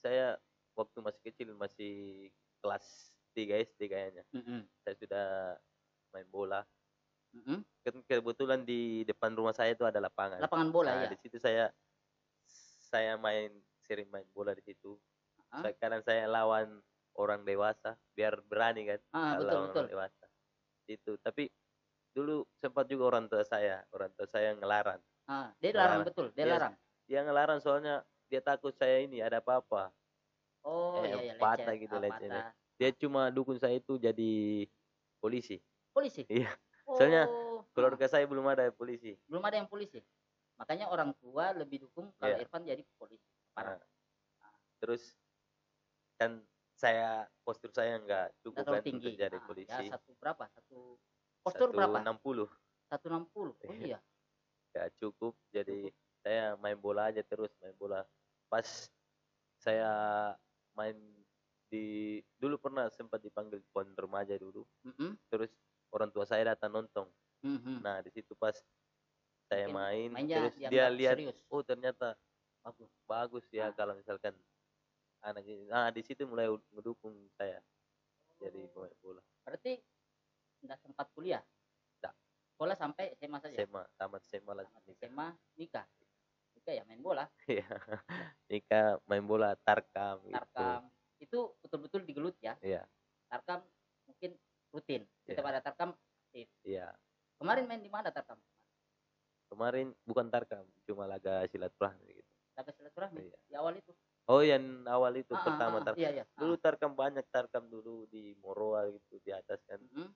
saya 0.00 0.26
waktu 0.76 0.98
masih 1.00 1.20
kecil 1.24 1.48
masih 1.56 1.94
kelas 2.60 2.84
3 3.32 3.56
SD 3.72 3.80
kayaknya. 3.88 4.24
Mm-mm, 4.36 4.68
saya 4.84 4.94
sudah 5.00 5.26
main 6.12 6.28
bola. 6.28 6.60
Mm-mm. 7.30 7.62
kan 7.86 7.94
kebetulan 8.10 8.66
di 8.66 9.06
depan 9.06 9.30
rumah 9.32 9.54
saya 9.54 9.72
itu 9.72 9.86
ada 9.86 10.02
lapangan. 10.02 10.42
Lapangan 10.42 10.68
bola 10.74 10.90
nah, 10.92 11.06
ya 11.06 11.14
di 11.14 11.18
situ 11.22 11.38
saya 11.38 11.70
saya 12.90 13.14
main 13.16 13.54
sering 13.86 14.10
main 14.10 14.26
bola 14.34 14.52
di 14.52 14.62
situ. 14.66 14.98
Ah. 15.50 15.62
Saya- 15.64 15.78
kadang 15.78 16.02
saya 16.02 16.26
lawan 16.26 16.82
orang 17.14 17.42
dewasa 17.46 17.98
biar 18.14 18.38
berani 18.46 18.86
kan 18.86 19.00
ah 19.14 19.38
betul 19.38 19.46
lawan 19.46 19.62
betul. 19.70 19.78
orang 19.80 19.90
dewasa. 19.94 20.26
Itu 20.90 21.12
tapi 21.22 21.46
dulu 22.16 22.46
sempat 22.58 22.84
juga 22.90 23.04
orang 23.14 23.26
tua 23.30 23.42
saya 23.46 23.86
orang 23.94 24.10
tua 24.16 24.26
saya 24.26 24.54
ngelarang. 24.58 25.00
Ah 25.28 25.54
dia 25.62 25.70
larang 25.72 26.02
Larang. 26.02 26.06
betul 26.06 26.26
dia 26.36 26.44
Iya, 26.46 26.52
larang? 26.58 26.74
dia 27.08 27.20
ngelarang 27.26 27.58
soalnya 27.62 27.94
dia 28.30 28.40
takut 28.42 28.74
saya 28.74 29.02
ini 29.06 29.18
ada 29.22 29.38
apa-apa. 29.42 29.90
Oh 30.64 31.00
eh, 31.04 31.08
iya 31.08 31.16
iya 31.22 31.34
patah 31.40 31.74
lecet. 31.74 31.82
gitu, 31.86 31.96
ah, 31.96 32.00
lecet, 32.02 32.30
patah. 32.30 32.50
dia 32.78 32.90
cuma 32.96 33.22
dukung 33.32 33.56
saya 33.58 33.76
itu 33.78 33.94
jadi 33.96 34.32
polisi. 35.22 35.56
Polisi? 35.94 36.22
Iya. 36.30 36.50
Soalnya 36.94 37.26
Oh, 37.30 37.62
keluarga 37.74 38.06
saya 38.10 38.26
belum 38.26 38.46
ada 38.50 38.70
polisi. 38.74 39.14
Ah, 39.14 39.26
belum 39.30 39.42
ada 39.46 39.56
yang 39.62 39.68
polisi? 39.70 39.98
Makanya 40.60 40.86
orang 40.92 41.10
tua 41.16 41.54
lebih 41.56 41.86
dukung 41.88 42.12
kalau 42.18 42.36
Iya. 42.36 42.42
Irfan 42.44 42.62
jadi 42.66 42.82
polisi. 42.98 43.24
Parah. 43.54 43.78
Nah, 43.78 44.52
terus 44.82 45.16
kan 46.20 46.44
saya 46.76 47.28
postur 47.44 47.70
saya 47.72 48.00
nggak 48.00 48.40
cukup 48.44 48.64
kan 48.64 48.80
tinggi. 48.84 49.12
untuk 49.12 49.20
jadi 49.20 49.36
Ah, 49.36 49.44
polisi. 49.44 49.84
ya 49.84 49.96
satu 49.96 50.10
berapa? 50.16 50.44
Satu 50.52 50.96
postur 51.50 51.68
berapa? 51.74 51.98
160 52.00 52.46
satu 52.90 53.06
enam 53.06 53.24
puluh? 53.30 53.54
Oh 53.66 53.70
Iya. 53.70 53.86
iya. 53.86 53.98
Nggak 54.70 54.88
cukup. 54.98 55.34
Jadi 55.50 55.90
saya 56.22 56.54
main 56.58 56.74
bola 56.74 57.10
aja 57.10 57.22
terus 57.22 57.50
main 57.58 57.74
bola. 57.74 58.02
Pas 58.46 58.66
saya 59.56 59.90
main 60.74 60.96
di 61.70 62.18
dulu 62.34 62.58
pernah 62.58 62.90
sempat 62.90 63.22
dipanggil 63.22 63.62
pon 63.70 63.86
remaja 63.94 64.34
dulu. 64.34 64.66
Mm-mm, 64.82 65.14
terus 65.30 65.54
orang 65.90 66.10
tua 66.10 66.26
saya 66.26 66.54
datang 66.54 66.74
nonton. 66.74 67.06
Mhm. 67.40 67.80
nah 67.80 68.04
di 68.04 68.12
situ 68.12 68.36
pas 68.36 68.52
saya 69.48 69.64
Mungkin 69.64 70.12
main 70.12 70.28
terus 70.28 70.54
dia 70.60 70.92
lihat 70.92 71.16
serius? 71.16 71.40
oh 71.48 71.64
ternyata 71.64 72.12
bagus 72.60 72.92
bagus 73.08 73.44
ya 73.48 73.66
Ah. 73.66 73.72
kalau 73.72 73.96
misalkan 73.96 74.36
anak 75.24 75.48
ini. 75.48 75.64
Nah 75.64 75.88
di 75.88 76.04
situ 76.04 76.28
mulai 76.28 76.52
mendukung 76.68 77.16
saya 77.40 77.64
jadi 78.36 78.68
pemain 78.68 78.92
bola 79.00 79.24
berarti 79.40 79.80
nggak 80.60 80.78
sempat 80.84 81.08
kuliah 81.16 81.40
Nggak. 81.96 82.12
bola 82.60 82.69
sampai 82.80 83.12
SMA 83.20 83.38
saja 83.44 83.56
SMA 83.60 83.82
tamat 84.00 84.22
SMA 84.24 84.52
lah 84.56 84.64
tamat 84.64 84.84
SMA 84.96 85.28
nikah 85.60 85.84
nikah 86.56 86.72
ya 86.72 86.82
main 86.88 87.00
bola 87.04 87.28
Iya. 87.50 87.68
Nikah 88.48 88.86
main 89.04 89.24
bola 89.24 89.52
tarkam 89.60 90.24
gitu. 90.24 90.32
tarkam 90.32 90.88
itu 91.20 91.38
betul-betul 91.60 92.00
digelut 92.08 92.36
ya 92.40 92.56
Iya, 92.64 92.88
tarkam 93.28 93.60
mungkin 94.08 94.32
rutin 94.72 95.04
setiap 95.28 95.44
Iya. 95.44 95.52
ada 95.52 95.60
tarkam 95.60 95.90
iya. 96.64 96.88
kemarin 97.36 97.68
main 97.68 97.82
di 97.84 97.92
mana 97.92 98.08
tarkam 98.08 98.40
Kemarin 99.50 99.90
bukan 100.06 100.30
tarkam, 100.30 100.62
cuma 100.86 101.10
laga 101.10 101.42
silaturahmi 101.50 102.22
gitu. 102.22 102.30
laga 102.54 102.70
silaturahmi 102.70 103.28
Iya. 103.28 103.38
di 103.50 103.54
awal 103.58 103.76
itu 103.76 103.92
Oh, 104.30 104.46
yang 104.46 104.86
awal 104.86 105.10
itu 105.18 105.34
Ah, 105.34 105.42
ah, 105.42 105.46
pertama 105.50 105.76
ah, 105.82 105.90
tarkam. 105.90 105.98
iya 105.98 106.10
iya 106.22 106.24
Dulu 106.38 106.54
tarkam 106.62 106.94
banyak 106.94 107.26
tarkam 107.34 107.66
dulu 107.66 108.06
di 108.06 108.30
Moroa 108.38 108.86
gitu 108.94 109.18
di 109.26 109.34
atas 109.34 109.58
kan. 109.66 109.82
Mhm. 109.82 110.06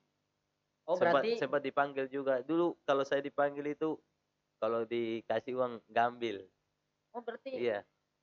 Oh 0.85 0.95
sempat, 0.95 1.21
berarti 1.21 1.31
sempat 1.37 1.61
dipanggil 1.61 2.05
juga. 2.07 2.41
Dulu 2.41 2.77
kalau 2.83 3.01
saya 3.01 3.19
dipanggil 3.19 3.65
itu 3.67 3.97
kalau 4.57 4.83
dikasih 4.83 5.53
uang 5.55 5.81
ngambil. 5.89 6.45
oh 7.11 7.21
berarti 7.21 7.51
Iya, 7.51 7.79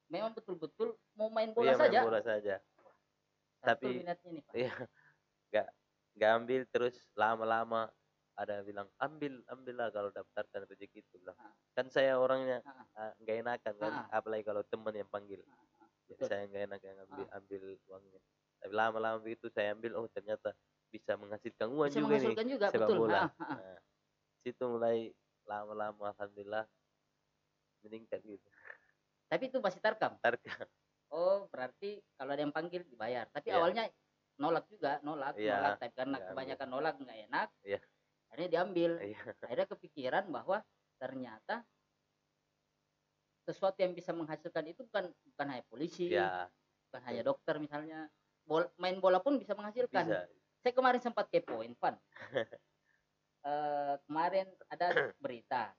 memang 0.07 0.33
betul-betul 0.33 0.95
mau 1.15 1.29
main 1.29 1.51
bola 1.51 1.65
iya 1.65 1.75
main 1.75 1.83
saja 1.89 1.99
bola 2.05 2.21
saja. 2.21 2.55
Satu 3.59 3.89
tapi- 3.89 4.03
nih 4.03 4.43
pak 4.43 4.55
Iya. 4.55 4.73
Nggak 5.49 5.69
nggak 6.13 6.31
ambil 6.37 6.61
terus 6.69 6.95
lama-lama 7.15 7.89
ada 8.33 8.61
bilang 8.61 8.89
ambil 8.97 9.41
ambillah 9.47 9.89
kalau 9.89 10.09
daftarkan 10.09 10.65
rezeki 10.65 11.01
itu 11.01 11.17
bilang 11.17 11.37
Ah. 11.37 11.53
kan 11.73 11.89
saya 11.89 12.17
orangnya 12.17 12.61
Ah, 12.65 12.85
ah, 12.97 13.13
nggak 13.17 13.37
enakan 13.41 13.75
kan 13.77 13.93
Ah. 13.93 14.21
apalagi 14.21 14.41
kalau 14.43 14.61
teman 14.65 14.93
yang 14.93 15.09
panggil 15.09 15.41
ah, 15.45 15.57
jadi 16.05 16.17
betul. 16.17 16.29
saya 16.29 16.43
nggak 16.49 16.63
enak 16.69 16.81
yang 16.81 16.97
ambil 17.01 17.25
ambil 17.31 17.63
uangnya 17.87 18.21
tapi 18.57 18.73
lama-lama 18.73 19.17
begitu 19.21 19.47
saya 19.49 19.73
ambil 19.73 19.93
oh 19.97 20.09
ternyata 20.09 20.53
bisa 20.93 21.17
menghasilkan 21.17 21.73
uang 21.73 21.89
bisa 21.89 21.97
juga 21.97 22.05
nih 22.05 22.13
menghasilkan 22.13 22.47
juga 22.53 22.67
sepak 22.69 22.85
betul. 22.85 22.99
bola. 23.01 23.17
Ah, 23.17 23.25
ah, 23.25 23.45
ah. 23.49 23.57
nah, 23.57 23.79
situ 24.45 24.65
mulai 24.69 24.99
lama-lama 25.49 26.05
alhamdulillah 26.13 26.65
meningkat 27.83 28.21
gitu. 28.23 28.49
Tapi 29.33 29.49
itu 29.49 29.59
masih 29.65 29.81
tarkam? 29.81 30.21
Tarkam. 30.21 30.69
Oh 31.09 31.49
berarti 31.49 32.05
kalau 32.21 32.37
ada 32.37 32.45
yang 32.45 32.53
panggil 32.53 32.85
dibayar. 32.85 33.25
Tapi 33.33 33.49
Iya. 33.49 33.57
awalnya 33.57 33.85
nolak 34.37 34.65
juga 34.69 35.01
nolak 35.01 35.37
Iya, 35.37 35.57
nolak 35.57 35.77
tapi 35.81 35.93
karena 35.97 36.17
nggak 36.17 36.29
kebanyakan 36.33 36.69
nolak 36.69 36.95
nggak 37.01 37.19
enak 37.33 37.49
Iya. 37.65 37.81
akhirnya 38.29 38.49
diambil. 38.53 38.91
Iya. 39.01 39.19
Akhirnya 39.49 39.67
kepikiran 39.73 40.25
bahwa 40.29 40.59
ternyata 41.01 41.65
sesuatu 43.43 43.81
yang 43.83 43.93
bisa 43.97 44.15
menghasilkan 44.15 44.65
itu 44.71 44.87
bukan 44.87 45.11
bukan 45.35 45.47
hanya 45.51 45.65
polisi 45.67 46.13
ya 46.15 46.47
bukan 46.89 47.03
hanya 47.09 47.23
dokter 47.25 47.57
misalnya. 47.57 48.07
Bol- 48.43 48.71
main 48.77 48.99
bola 49.01 49.23
pun 49.23 49.39
bisa 49.41 49.57
menghasilkan. 49.57 50.05
Bisa 50.05 50.29
saya 50.63 50.73
kemarin 50.73 51.03
sempat 51.03 51.27
kepoin 51.29 51.75
Pan 51.77 51.99
Eh, 53.43 53.95
kemarin 54.07 54.47
ada 54.71 54.87
berita 55.19 55.75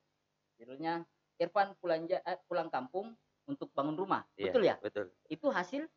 judulnya 0.59 1.07
Irfan 1.39 1.71
pulang 1.79 2.03
ja- 2.03 2.19
eh, 2.21 2.35
pulang 2.43 2.67
kampung 2.67 3.15
untuk 3.47 3.71
bangun 3.71 3.95
rumah. 3.95 4.27
Iya, 4.35 4.51
betul 4.51 4.63
ya? 4.67 4.75
betul. 4.83 5.05
Itu 5.31 5.47
hasil? 5.47 5.87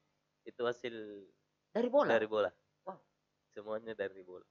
Itu 0.47 0.63
hasil 0.63 0.95
dari 1.75 1.91
bola? 1.91 2.15
dari 2.15 2.31
bola. 2.31 2.51
Wow. 2.87 3.03
semuanya 3.51 3.99
dari 3.99 4.23
bola. 4.23 4.47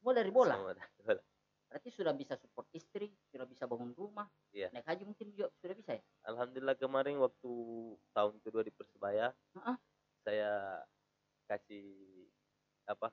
Semua 0.00 0.12
dari 0.16 0.32
bola? 0.32 0.56
Semua 0.56 0.72
dari 0.72 0.92
bola. 1.04 1.20
Berarti 1.68 1.88
sudah 1.92 2.16
bisa 2.16 2.32
support 2.34 2.66
istri 2.72 3.12
sudah 3.28 3.44
bisa 3.44 3.68
bangun 3.68 3.92
rumah 3.92 4.24
Iya. 4.50 4.72
naik 4.72 4.88
haji 4.88 5.04
mungkin 5.04 5.30
juga 5.30 5.52
sudah 5.60 5.76
bisa 5.76 5.90
ya? 5.94 6.02
Alhamdulillah 6.26 6.74
kemarin 6.74 7.20
waktu 7.20 7.52
tahun 8.10 8.40
kedua 8.40 8.64
di 8.64 8.72
Persebaya, 8.72 9.36
Heeh. 9.52 9.76
saya 10.24 10.80
kasih 11.44 12.19
apa 12.88 13.08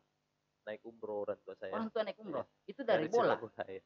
naik 0.68 0.84
umroh 0.84 1.24
orang 1.24 1.40
tua 1.44 1.56
saya. 1.56 1.72
orang 1.72 1.90
tua 1.92 2.04
naik 2.04 2.20
umroh? 2.20 2.46
Itu 2.68 2.84
dari, 2.84 3.08
Dari 3.08 3.12
bola? 3.12 3.36
bola 3.40 3.64
ya. 3.68 3.82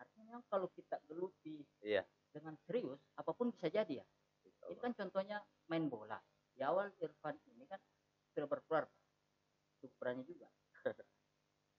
artinya 0.00 0.24
memang 0.32 0.44
kalau 0.48 0.68
kita 0.72 0.96
geluti 1.04 1.60
Iya. 1.84 2.04
dengan 2.32 2.56
serius 2.64 3.00
apa 3.16 3.36
pun 3.36 3.52
bisa 3.52 3.68
jadi 3.68 4.00
ya. 4.00 4.06
Ini 4.68 4.76
Allah. 4.76 4.80
kan 4.80 4.92
contohnya 4.96 5.36
main 5.68 5.88
bola. 5.88 6.16
Di 6.56 6.64
awal 6.64 6.92
Irfan 7.00 7.36
ini 7.52 7.64
kan 7.68 7.80
sudah 8.32 8.48
berkeluar 8.48 8.84
ukurannya 9.80 10.24
juga. 10.24 10.48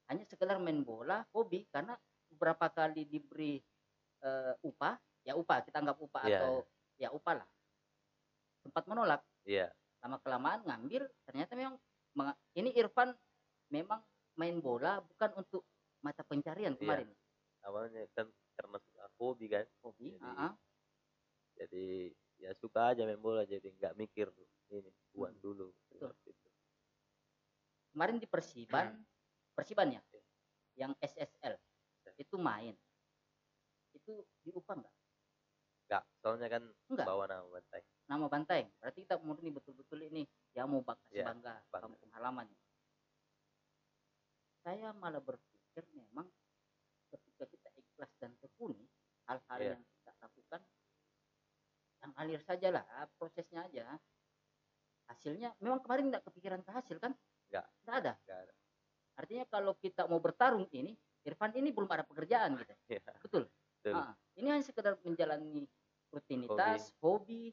Hanya 0.09 0.25
sekedar 0.29 0.57
main 0.61 0.81
bola 0.85 1.25
hobi 1.33 1.65
karena 1.69 1.97
beberapa 2.29 2.69
kali 2.69 3.05
diberi 3.09 3.57
eh, 4.21 4.53
upah 4.65 4.97
ya 5.25 5.33
upah 5.37 5.61
kita 5.65 5.81
anggap 5.81 5.97
upah 6.01 6.23
Iya, 6.25 6.37
atau 6.41 6.53
ya 6.97 7.09
upah 7.13 7.33
lah. 7.41 7.49
Sempat 8.61 8.85
menolak. 8.85 9.21
Iya. 9.45 9.73
Lama 10.01 10.17
kelamaan 10.21 10.61
ngambil 10.65 11.09
ternyata 11.25 11.53
memang 11.57 11.77
ini 12.53 12.69
Irfan 12.73 13.15
memang 13.67 14.03
main 14.35 14.57
bola 14.59 14.99
bukan 15.01 15.31
untuk 15.37 15.63
mata 16.01 16.23
pencarian 16.23 16.73
Iya. 16.73 16.79
kemarin 16.79 17.09
awalnya 17.61 18.03
kan 18.11 18.27
karena 18.57 18.77
suka 18.79 19.05
hobi 19.17 19.45
kan 19.47 19.65
hobi 19.81 20.17
Jadi- 20.17 20.37
ah. 20.37 20.53
jadi 21.55 21.85
ya 22.37 22.51
suka 22.57 22.91
aja 22.91 23.05
main 23.05 23.21
bola 23.21 23.45
jadi 23.45 23.63
nggak 23.63 23.93
mikir 23.95 24.27
ini 24.69 24.87
uang 25.13 25.35
Hmm. 25.35 25.41
dulu 25.41 25.67
itu. 25.91 26.07
kemarin 27.91 28.17
di 28.17 28.25
Persiban 28.25 28.85
Persiban 29.55 29.87
ya 29.91 30.01
Iya. 30.01 30.21
yang 30.75 30.91
SSL 30.97 31.55
itu 32.17 32.35
main 32.35 32.73
itu 33.93 34.13
diupah 34.41 34.75
nggak 34.77 34.95
nggak 35.85 36.03
soalnya 36.17 36.47
kan 36.49 36.63
Enggak. 36.87 37.05
bawa 37.05 37.23
nama 37.27 37.45
bantai 37.45 37.83
nama 38.11 38.27
Banteng. 38.27 38.67
Berarti 38.83 39.07
kita 39.07 39.15
murni 39.23 39.55
betul-betul 39.55 40.03
ini 40.03 40.27
ya 40.51 40.67
mau 40.67 40.83
bangga 40.83 41.07
Iya, 41.15 41.31
bangga. 41.31 41.53
bangga. 41.71 41.87
kampung 41.87 42.11
halaman 42.11 42.47
saya 44.61 44.93
malah 44.93 45.23
berpikir 45.23 45.83
memang 45.95 46.29
ketika 47.09 47.49
kita 47.49 47.69
ikhlas 47.73 48.11
dan 48.21 48.31
tekuni 48.37 48.85
hal-hal 49.25 49.57
Iya. 49.57 49.73
yang 49.73 49.81
kita 49.81 50.11
lakukan 50.21 50.61
yang 52.01 52.11
alir 52.17 52.41
saja 52.41 52.67
lah 52.73 52.85
prosesnya 53.17 53.65
aja. 53.65 53.97
Hasilnya 55.09 55.53
memang 55.61 55.81
kemarin 55.81 56.09
nggak 56.09 56.23
kepikiran 56.29 56.61
ke 56.61 56.71
hasil 56.73 56.97
kan? 56.97 57.13
Nggak. 57.49 57.65
nggak 57.83 57.95
ada. 58.05 58.13
Ada. 58.21 58.53
Artinya 59.21 59.45
kalau 59.49 59.73
kita 59.77 60.05
mau 60.07 60.21
bertarung 60.21 60.65
ini 60.71 60.93
Irfan 61.21 61.53
ini 61.53 61.69
belum 61.69 61.85
ada 61.89 62.01
pekerjaan 62.05 62.57
gitu. 62.57 62.73
Iya, 62.89 63.01
betul? 63.25 63.43
Betul. 63.81 63.93
Ah, 63.97 64.13
ini 64.37 64.47
hanya 64.49 64.65
sekedar 64.65 64.97
menjalani 65.05 65.65
rutinitas 66.09 66.93
hobi, 67.01 67.49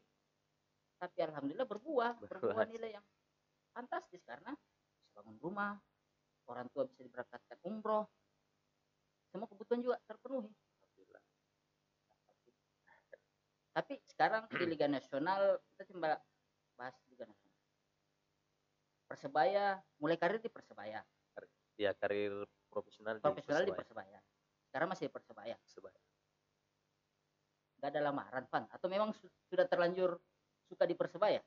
tapi 0.98 1.18
alhamdulillah 1.22 1.64
berbuah 1.64 2.18
Berbuah. 2.18 2.66
nilai 2.66 2.98
yang 2.98 3.06
fantastis 3.70 4.20
karena 4.26 4.50
bisa 4.52 5.08
bangun 5.14 5.38
rumah 5.38 5.78
orang 6.50 6.66
tua 6.74 6.84
bisa 6.90 7.06
diberangkatkan 7.06 7.58
umroh. 7.62 8.10
Semua 9.30 9.46
kebutuhan 9.46 9.80
juga 9.84 9.96
terpenuhi. 10.04 10.50
Alhamdulillah. 10.50 11.22
tapi 13.78 13.94
sekarang 14.10 14.50
di 14.50 14.64
Liga 14.66 14.90
Nasional 14.90 15.62
kita 15.70 15.94
coba 15.94 16.18
bahas 16.74 16.96
Liga 17.06 17.30
Nasional. 17.30 17.62
Persebaya 19.06 19.64
mulai 20.02 20.18
karir 20.18 20.42
di 20.42 20.50
Persebaya. 20.50 21.00
Ya 21.78 21.94
karir 21.94 22.42
profesional 22.66 23.22
profesional 23.22 23.62
di 23.62 23.70
di 23.70 23.78
Persebaya. 23.78 24.18
Sekarang 24.66 24.88
masih 24.90 25.06
di 25.06 25.12
Persebaya. 25.14 25.54
Persebaya. 25.62 26.00
nggak 27.78 27.94
ada 27.94 28.10
lamaran 28.10 28.42
Pan 28.50 28.66
atau 28.74 28.90
memang 28.90 29.14
su- 29.14 29.30
sudah 29.46 29.62
terlanjur 29.70 30.18
suka 30.68 30.84
di 30.84 30.94
Persebaya 30.94 31.40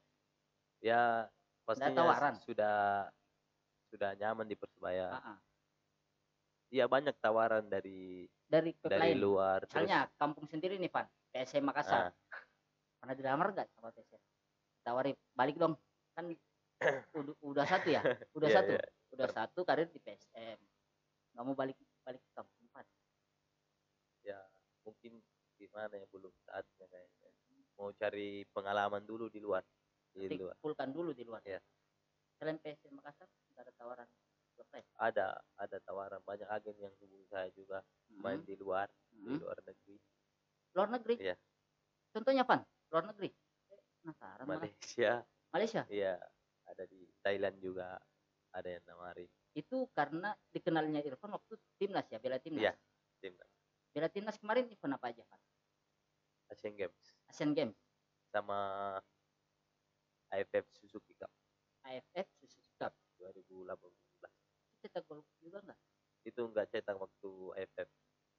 ya 0.82 1.30
pastinya 1.62 1.94
tawaran. 1.94 2.34
sudah 2.42 3.06
sudah 3.94 4.18
nyaman 4.18 4.50
di 4.50 4.58
persebaya 4.58 5.14
iya 6.74 6.90
banyak 6.90 7.14
tawaran 7.22 7.70
dari 7.70 8.26
dari 8.50 8.74
klub 8.82 8.90
dari 8.90 9.14
lain 9.14 9.18
luar 9.22 9.60
terus 9.70 9.86
misalnya 9.86 10.10
kampung 10.18 10.50
sendiri 10.50 10.82
nih 10.82 10.90
Pan 10.90 11.06
PSM 11.32 11.64
Makassar. 11.64 12.12
Ah, 12.12 12.44
pernah 13.00 13.16
dilamar 13.16 13.48
nggak 13.56 13.68
sama 13.72 13.94
PSM 13.96 14.20
tawari 14.82 15.12
balik 15.32 15.56
dong. 15.56 15.78
Kan 16.12 16.34
udah, 17.20 17.36
udah 17.46 17.66
satu 17.70 17.88
ya? 17.94 18.02
Udah 18.36 18.50
Iya, 18.50 18.58
satu? 18.58 18.72
iya. 18.74 18.84
udah 19.12 19.28
satu 19.30 19.60
karir 19.64 19.88
di 19.92 20.00
PSM 20.02 20.58
nggak 21.36 21.44
mau 21.46 21.56
balik 21.56 21.78
balik 22.04 22.20
ke 22.20 22.32
kampung 22.34 22.66
Pan 22.74 22.88
ya 24.24 24.40
mungkin 24.84 25.20
gimana 25.56 25.94
ya 25.94 26.08
belum 26.10 26.32
saatnya 26.48 26.88
kayaknya 26.90 27.30
mau 27.82 27.90
cari 27.98 28.46
pengalaman 28.54 29.02
dulu 29.02 29.26
di 29.34 29.42
luar 29.42 29.66
di 30.14 30.30
Nanti 30.30 30.38
luar. 30.38 30.54
kumpulkan 30.62 30.90
dulu 30.94 31.10
di 31.18 31.26
luar. 31.26 31.42
Iya. 31.42 31.58
selain 32.38 32.58
PSM 32.62 32.94
Makassar 32.98 33.26
ada 33.58 33.72
tawaran? 33.74 34.10
Ada 35.02 35.28
ada 35.58 35.78
tawaran. 35.82 36.22
Banyak 36.22 36.46
agen 36.46 36.78
yang 36.78 36.94
hubungi 37.02 37.26
saya 37.26 37.50
juga 37.58 37.82
main 38.22 38.38
Hmm, 38.42 38.46
di 38.46 38.54
luar 38.62 38.86
di 39.10 39.26
hmm. 39.26 39.42
luar 39.42 39.58
negeri. 39.66 39.98
Luar 40.78 40.90
negeri? 40.94 41.16
Iya. 41.18 41.36
contohnya 42.12 42.44
Pan 42.46 42.62
luar 42.94 43.10
negeri? 43.10 43.30
Penasaran 44.02 44.46
malah. 44.46 44.62
Malaysia. 44.62 45.12
Malaysia? 45.50 45.82
Iya 45.90 46.14
ada 46.70 46.84
di 46.86 47.02
Thailand 47.26 47.58
juga 47.58 47.98
ada 48.54 48.70
yang 48.70 48.84
nawarin. 48.86 49.30
Itu 49.58 49.90
karena 49.96 50.36
dikenalnya 50.54 51.02
Irfan 51.02 51.34
waktu 51.34 51.58
timnas 51.82 52.06
ya 52.12 52.22
bela 52.22 52.38
timnas? 52.38 52.62
Iya. 52.62 52.74
timnas. 53.22 53.50
Bela 53.92 54.08
timnas 54.12 54.38
kemarin 54.38 54.70
event 54.70 54.96
apa 54.98 55.08
aja 55.10 55.24
Pan 55.26 55.42
Asian 56.52 56.76
Games 56.76 57.21
Asian 57.32 57.56
Games. 57.56 57.80
Sama 58.36 58.60
AFF 60.36 60.68
Suzuki 60.76 61.16
Cup. 61.16 61.32
AFF 61.88 62.28
Suzuki 62.44 62.76
Cup? 62.76 62.92
2018 63.24 63.72
Itu 63.72 64.84
cetak 64.84 65.04
gol 65.08 65.24
juga 65.40 65.64
nggak? 65.64 65.80
Itu 66.28 66.42
nggak 66.52 66.68
cetak 66.76 66.98
waktu 67.00 67.32
AFF 67.56 67.90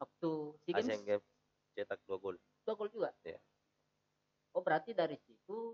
waktu 0.02 0.30
SEA 0.60 0.72
Games? 0.76 0.84
Asian 0.84 1.02
Games 1.08 1.26
cetak 1.72 2.00
dua 2.04 2.16
gol. 2.20 2.36
Dua 2.68 2.74
gol 2.76 2.90
juga? 2.92 3.10
Iya. 3.24 3.40
oh 4.52 4.60
berarti 4.60 4.92
dari 4.92 5.16
situ 5.16 5.72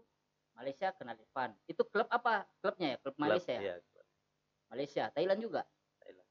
Malaysia 0.54 0.94
kenal 0.94 1.18
Irfan 1.18 1.50
itu 1.66 1.82
klub 1.90 2.06
apa 2.06 2.46
klubnya 2.62 2.94
ya? 2.94 2.96
Klub 3.02 3.18
Klub- 3.18 3.24
Malaysia 3.26 3.52
ya? 3.58 3.60
iya 3.60 3.74
Malaysia. 4.70 5.04
Thailand 5.10 5.40
juga? 5.42 5.62
Thailand. 5.98 6.28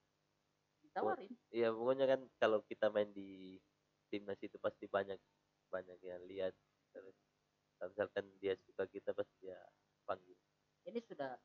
ditawarin. 0.86 1.32
Iya 1.52 1.70
pokoknya 1.76 2.06
kan 2.08 2.20
kalau 2.40 2.60
kita 2.64 2.88
main 2.88 3.12
di 3.12 3.60
timnas 4.08 4.40
itu 4.40 4.56
pasti 4.62 4.88
banyak 4.88 5.20
banyak 5.68 6.00
yang 6.00 6.24
lihat 6.30 6.54
terus 6.98 7.18
kalau 7.78 7.90
misalkan 7.94 8.26
dia 8.42 8.58
suka 8.66 8.90
kita 8.90 9.14
pasti 9.14 9.38
dia 9.38 9.58
panggil. 10.10 10.34
Ini 10.90 10.98
sudah 11.06 11.38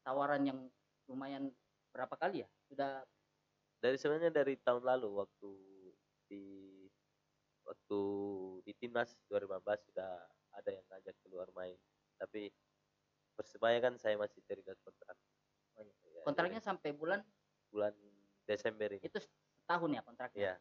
tawaran 0.00 0.42
yang 0.48 0.58
lumayan 1.04 1.52
berapa 1.92 2.16
kali 2.16 2.46
ya? 2.46 2.48
Sudah 2.64 3.04
dari 3.78 4.00
sebenarnya 4.00 4.32
dari 4.32 4.56
tahun 4.56 4.88
lalu 4.88 5.08
waktu 5.20 5.50
di 6.32 6.44
waktu 7.68 8.00
di 8.64 8.72
timnas 8.80 9.12
2015 9.28 9.92
sudah 9.92 10.12
ada 10.56 10.70
yang 10.72 10.86
ngajak 10.88 11.16
keluar 11.20 11.52
main. 11.52 11.76
Tapi 12.16 12.48
persebaya 13.36 13.78
kan 13.84 14.00
saya 14.00 14.16
masih 14.16 14.40
terikat 14.48 14.80
kontrak. 14.80 15.14
Oh 15.76 15.84
iya. 15.84 15.92
Ya, 16.08 16.22
kontraknya 16.24 16.64
jadi 16.64 16.68
sampai 16.72 16.90
bulan? 16.96 17.20
Bulan 17.68 17.92
Desember 18.48 18.88
ini. 18.96 19.04
Itu 19.04 19.20
setahun 19.20 19.92
ya 19.92 20.00
kontraknya? 20.00 20.40
Ya 20.40 20.54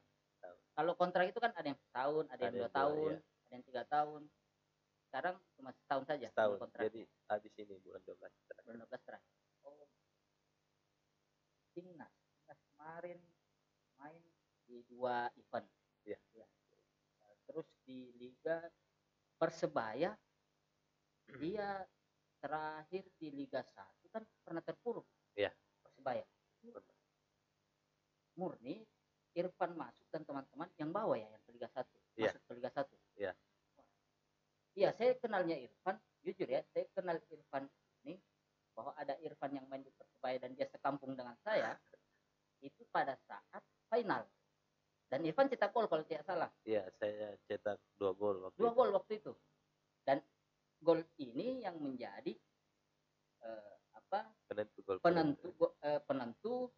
kalau 0.78 0.94
kontrak 0.94 1.26
itu 1.34 1.42
kan 1.42 1.50
ada 1.58 1.74
yang 1.74 1.80
setahun 1.90 2.26
ada 2.30 2.38
yang 2.38 2.54
Ada 2.54 2.54
dua 2.54 2.62
yang 2.62 2.70
dua, 2.70 2.78
tahun. 2.78 3.12
iya. 3.18 3.37
Ada 3.48 3.56
yang 3.56 3.64
tiga 3.64 3.84
tahun. 3.88 4.28
Sekarang 5.08 5.36
cuma 5.56 5.72
setahun 5.72 6.04
saja 6.04 6.28
setahun. 6.28 6.60
kontrak. 6.60 6.84
Jadi 6.92 7.02
habis 7.32 7.54
ini 7.56 7.76
bulan 7.80 8.04
12 8.04 8.20
terakhir. 8.20 8.64
bulan 8.68 8.78
12 8.84 9.08
terakhir. 9.08 9.32
Oh. 9.64 9.88
Timnas. 11.72 12.12
Timnas 12.12 12.60
kemarin 12.76 13.20
main 13.96 14.24
di 14.68 14.84
dua 14.92 15.32
event. 15.40 15.68
Ya. 16.04 16.20
Nah, 17.24 17.32
terus 17.48 17.68
di 17.88 18.12
liga 18.20 18.68
persebaya 19.40 20.12
dia 21.40 21.88
terakhir 22.44 23.08
di 23.16 23.32
liga 23.32 23.64
1 23.64 24.12
kan 24.12 24.24
pernah 24.44 24.60
terpuruk. 24.60 25.08
Iya. 25.40 25.56
persebaya. 25.80 26.28
Murni 28.38 28.84
Irfan 29.38 29.72
masuk 29.78 30.04
dan 30.12 30.26
teman-teman 30.28 30.68
yang 30.76 30.92
bawa 30.92 31.16
ya 31.16 31.32
yang 31.32 31.42
ke 31.48 31.52
liga 31.56 31.70
1 31.72 31.88
Iya. 32.18 32.34
masuk 32.34 32.42
ke 32.44 32.52
liga 32.58 32.70
1 32.74 33.07
Iya. 33.18 33.34
iya 34.78 34.90
saya 34.94 35.18
kenalnya 35.18 35.58
Irfan 35.58 35.98
jujur 36.22 36.46
ya 36.46 36.62
saya 36.70 36.86
kenal 36.94 37.18
Irfan 37.34 37.66
ini 38.06 38.22
bahwa 38.78 38.94
ada 38.94 39.18
Irfan 39.26 39.58
yang 39.58 39.66
main 39.66 39.82
di 39.82 39.90
Persebaya 39.90 40.38
dan 40.38 40.54
dia 40.54 40.70
sekampung 40.70 41.18
dengan 41.18 41.34
saya 41.42 41.74
itu 42.68 42.86
pada 42.94 43.18
saat 43.26 43.64
final 43.90 44.22
dan 45.10 45.26
Irfan 45.26 45.50
cetak 45.50 45.74
gol 45.74 45.90
kalau 45.90 46.06
tidak 46.06 46.30
salah 46.30 46.50
iya 46.62 46.86
saya 47.02 47.34
cetak 47.50 47.82
dua 47.98 48.14
gol 48.14 48.38
waktu 48.46 48.58
dua 48.62 48.70
itu. 48.70 48.78
gol 48.78 48.90
waktu 48.94 49.14
itu 49.18 49.34
dan 50.06 50.22
gol 50.78 51.02
ini 51.18 51.66
yang 51.66 51.82
menjadi 51.82 52.38
eh, 53.42 53.74
apa 53.98 54.30
penentu 54.46 54.80
gol 54.86 54.98
penentu 55.02 55.48
go- 55.58 55.74
eh, 55.82 55.98
penentu 56.06 56.70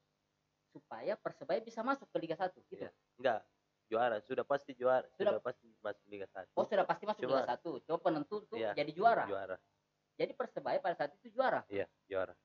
supaya 0.70 1.18
Persebaya 1.18 1.60
bisa 1.60 1.82
masuk 1.82 2.06
ke 2.14 2.18
Liga 2.22 2.38
1 2.38 2.54
gitu. 2.70 2.86
Iya. 2.86 2.92
enggak 3.18 3.42
juara 3.90 4.22
sudah 4.22 4.46
pasti 4.46 4.72
juara 4.74 5.02
Sudah- 5.12 5.34
sudah, 5.34 5.42
pasti 5.42 5.66
masuk 5.82 6.06
Liga 6.08 6.28
1 6.30 6.54
Oh, 6.54 6.64
sudah 6.64 6.86
pasti 6.86 7.04
masuk 7.04 7.22
Cuma- 7.26 7.42
Liga 7.42 7.58
1. 7.58 7.82
Coba 7.82 8.00
penentu 8.00 8.36
tuh 8.46 8.56
Iya, 8.56 8.72
jadi 8.74 8.92
juara. 8.94 9.26
juara 9.26 9.58
Jadi 10.14 10.32
Persebaya 10.34 10.78
pada 10.78 10.96
saat 10.96 11.12
itu 11.16 11.32
juara. 11.32 11.66
iya 11.68 11.90
juara 12.06 12.36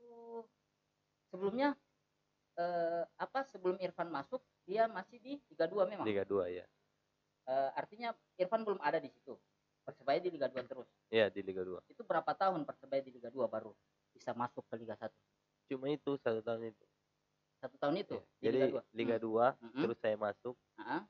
Oh, 0.00 0.46
sebelumnya 1.28 1.74
eh, 2.54 3.04
apa 3.16 3.46
sebelum 3.46 3.78
Irfan 3.78 4.08
masuk 4.08 4.38
dia 4.62 4.86
masih 4.86 5.18
di 5.18 5.38
Liga 5.48 5.64
2 5.64 5.86
memang. 5.86 6.02
Liga 6.02 6.22
2 6.22 6.46
ya 6.48 6.66
Eh, 7.44 7.70
artinya 7.74 8.12
Irfan 8.36 8.60
belum 8.60 8.76
ada 8.78 8.98
di 8.98 9.08
situ. 9.08 9.32
Persebaya 9.80 10.20
di 10.20 10.28
Liga 10.28 10.46
2 10.46 10.60
terus. 10.62 10.84
iya 11.08 11.26
di 11.26 11.40
Liga 11.40 11.62
2 11.62 11.80
Itu 11.88 12.04
berapa 12.04 12.28
tahun 12.30 12.62
Persebaya 12.62 13.00
di 13.00 13.10
Liga 13.10 13.28
2 13.28 13.48
baru 13.48 13.72
bisa 14.12 14.30
masuk 14.32 14.62
ke 14.66 14.76
Liga 14.76 14.94
1? 14.94 15.08
cuma 15.64 15.84
itu 15.86 16.16
satu 16.18 16.40
tahun 16.40 16.68
itu 16.68 16.84
satu 17.58 17.76
tahun 17.76 17.96
itu 17.98 18.16
di 18.38 18.44
Jadi 18.44 18.56
Liga 18.56 18.66
2. 18.86 18.98
Liga 18.98 19.16
Hmm. 19.16 19.24
2 19.58 19.66
Mm-mm. 19.66 19.82
terus 19.82 19.98
saya 19.98 20.16
masuk 20.16 20.54
Ah, 20.76 21.02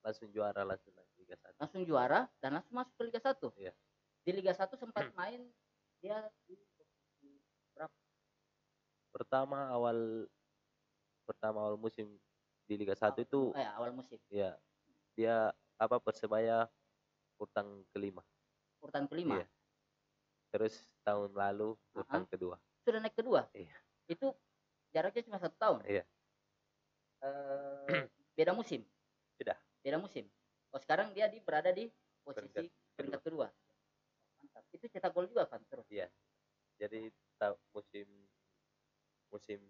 langsung 0.00 0.28
juara 0.30 0.62
langsung 0.64 0.92
Liga 1.14 1.36
1. 1.36 1.56
langsung 1.56 1.82
juara 1.84 2.20
dan 2.38 2.56
langsung 2.56 2.74
masuk 2.74 2.94
ke 2.96 3.02
Liga 3.04 3.20
1. 3.20 3.52
Iya. 3.54 3.72
Di 4.20 4.30
Liga 4.32 4.52
1 4.52 4.74
sempat 4.74 5.04
main 5.18 5.40
dia 6.00 6.16
di 6.44 6.56
posisi 6.74 7.36
Pertama 9.10 9.68
awal 9.68 10.24
pertama 11.26 11.62
awal 11.62 11.76
musim 11.76 12.06
di 12.64 12.74
Liga 12.74 12.94
1 12.94 13.20
itu 13.20 13.50
eh, 13.52 13.66
awal 13.74 13.90
musim, 13.90 14.16
ya 14.28 14.54
dia 15.12 15.50
apa 15.76 15.98
Persebaya 15.98 16.70
urutan 17.36 17.66
kelima. 17.90 18.22
urutan 18.80 19.04
kelima. 19.04 19.36
Iya. 19.36 19.46
Terus 20.50 20.74
tahun 21.02 21.34
lalu 21.34 21.74
urutan 21.92 22.24
kedua. 22.24 22.56
Sudah 22.80 22.98
naik 22.98 23.12
kedua. 23.12 23.44
Iya. 23.52 23.74
Itu 24.06 24.32
jaraknya 24.90 25.22
cuma 25.26 25.38
satu 25.38 25.56
tahun. 25.58 25.78
Iya. 25.86 26.04
Eh, 27.20 28.08
beda 28.36 28.52
musim. 28.56 28.80
Beda. 29.36 29.54
Beda 29.84 29.96
musim. 30.00 30.24
Oh 30.70 30.78
sekarang 30.80 31.12
dia 31.12 31.26
di 31.26 31.42
berada 31.42 31.74
di 31.74 31.90
posisi 32.22 32.46
Peringkat 32.46 32.64
peringkat 32.96 33.20
kedua. 33.26 33.46
Mantap. 34.38 34.62
Itu 34.72 34.86
cetak 34.88 35.12
gol 35.12 35.26
juga 35.28 35.44
kan 35.50 35.60
terus. 35.68 35.84
Jadi 36.80 37.12
ta- 37.36 37.58
musim 37.76 38.08
musim 39.28 39.60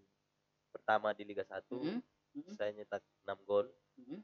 pertama 0.71 1.11
di 1.11 1.27
Liga 1.27 1.43
1 1.43 1.83
Mhm, 1.83 2.01
mhm, 2.39 2.53
saya 2.55 2.71
nyetak 2.71 3.03
6 3.27 3.39
gol. 3.43 3.67
mhm. 3.99 4.23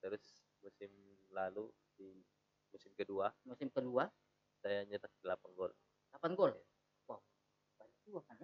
Terus 0.00 0.24
musim 0.64 0.90
lalu 1.30 1.70
di 1.94 2.24
musim 2.72 2.90
kedua 2.96 3.30
Musim 3.44 3.68
kedua 3.68 4.08
saya 4.64 4.86
nyetak 4.88 5.12
8 5.20 5.52
gol. 5.52 5.70
8 6.14 6.32
gol. 6.38 6.52
Iya. 6.54 6.64
Wow. 7.10 7.20
Banyak 7.82 8.00
juga 8.06 8.20
kan. 8.30 8.34
ya. 8.34 8.40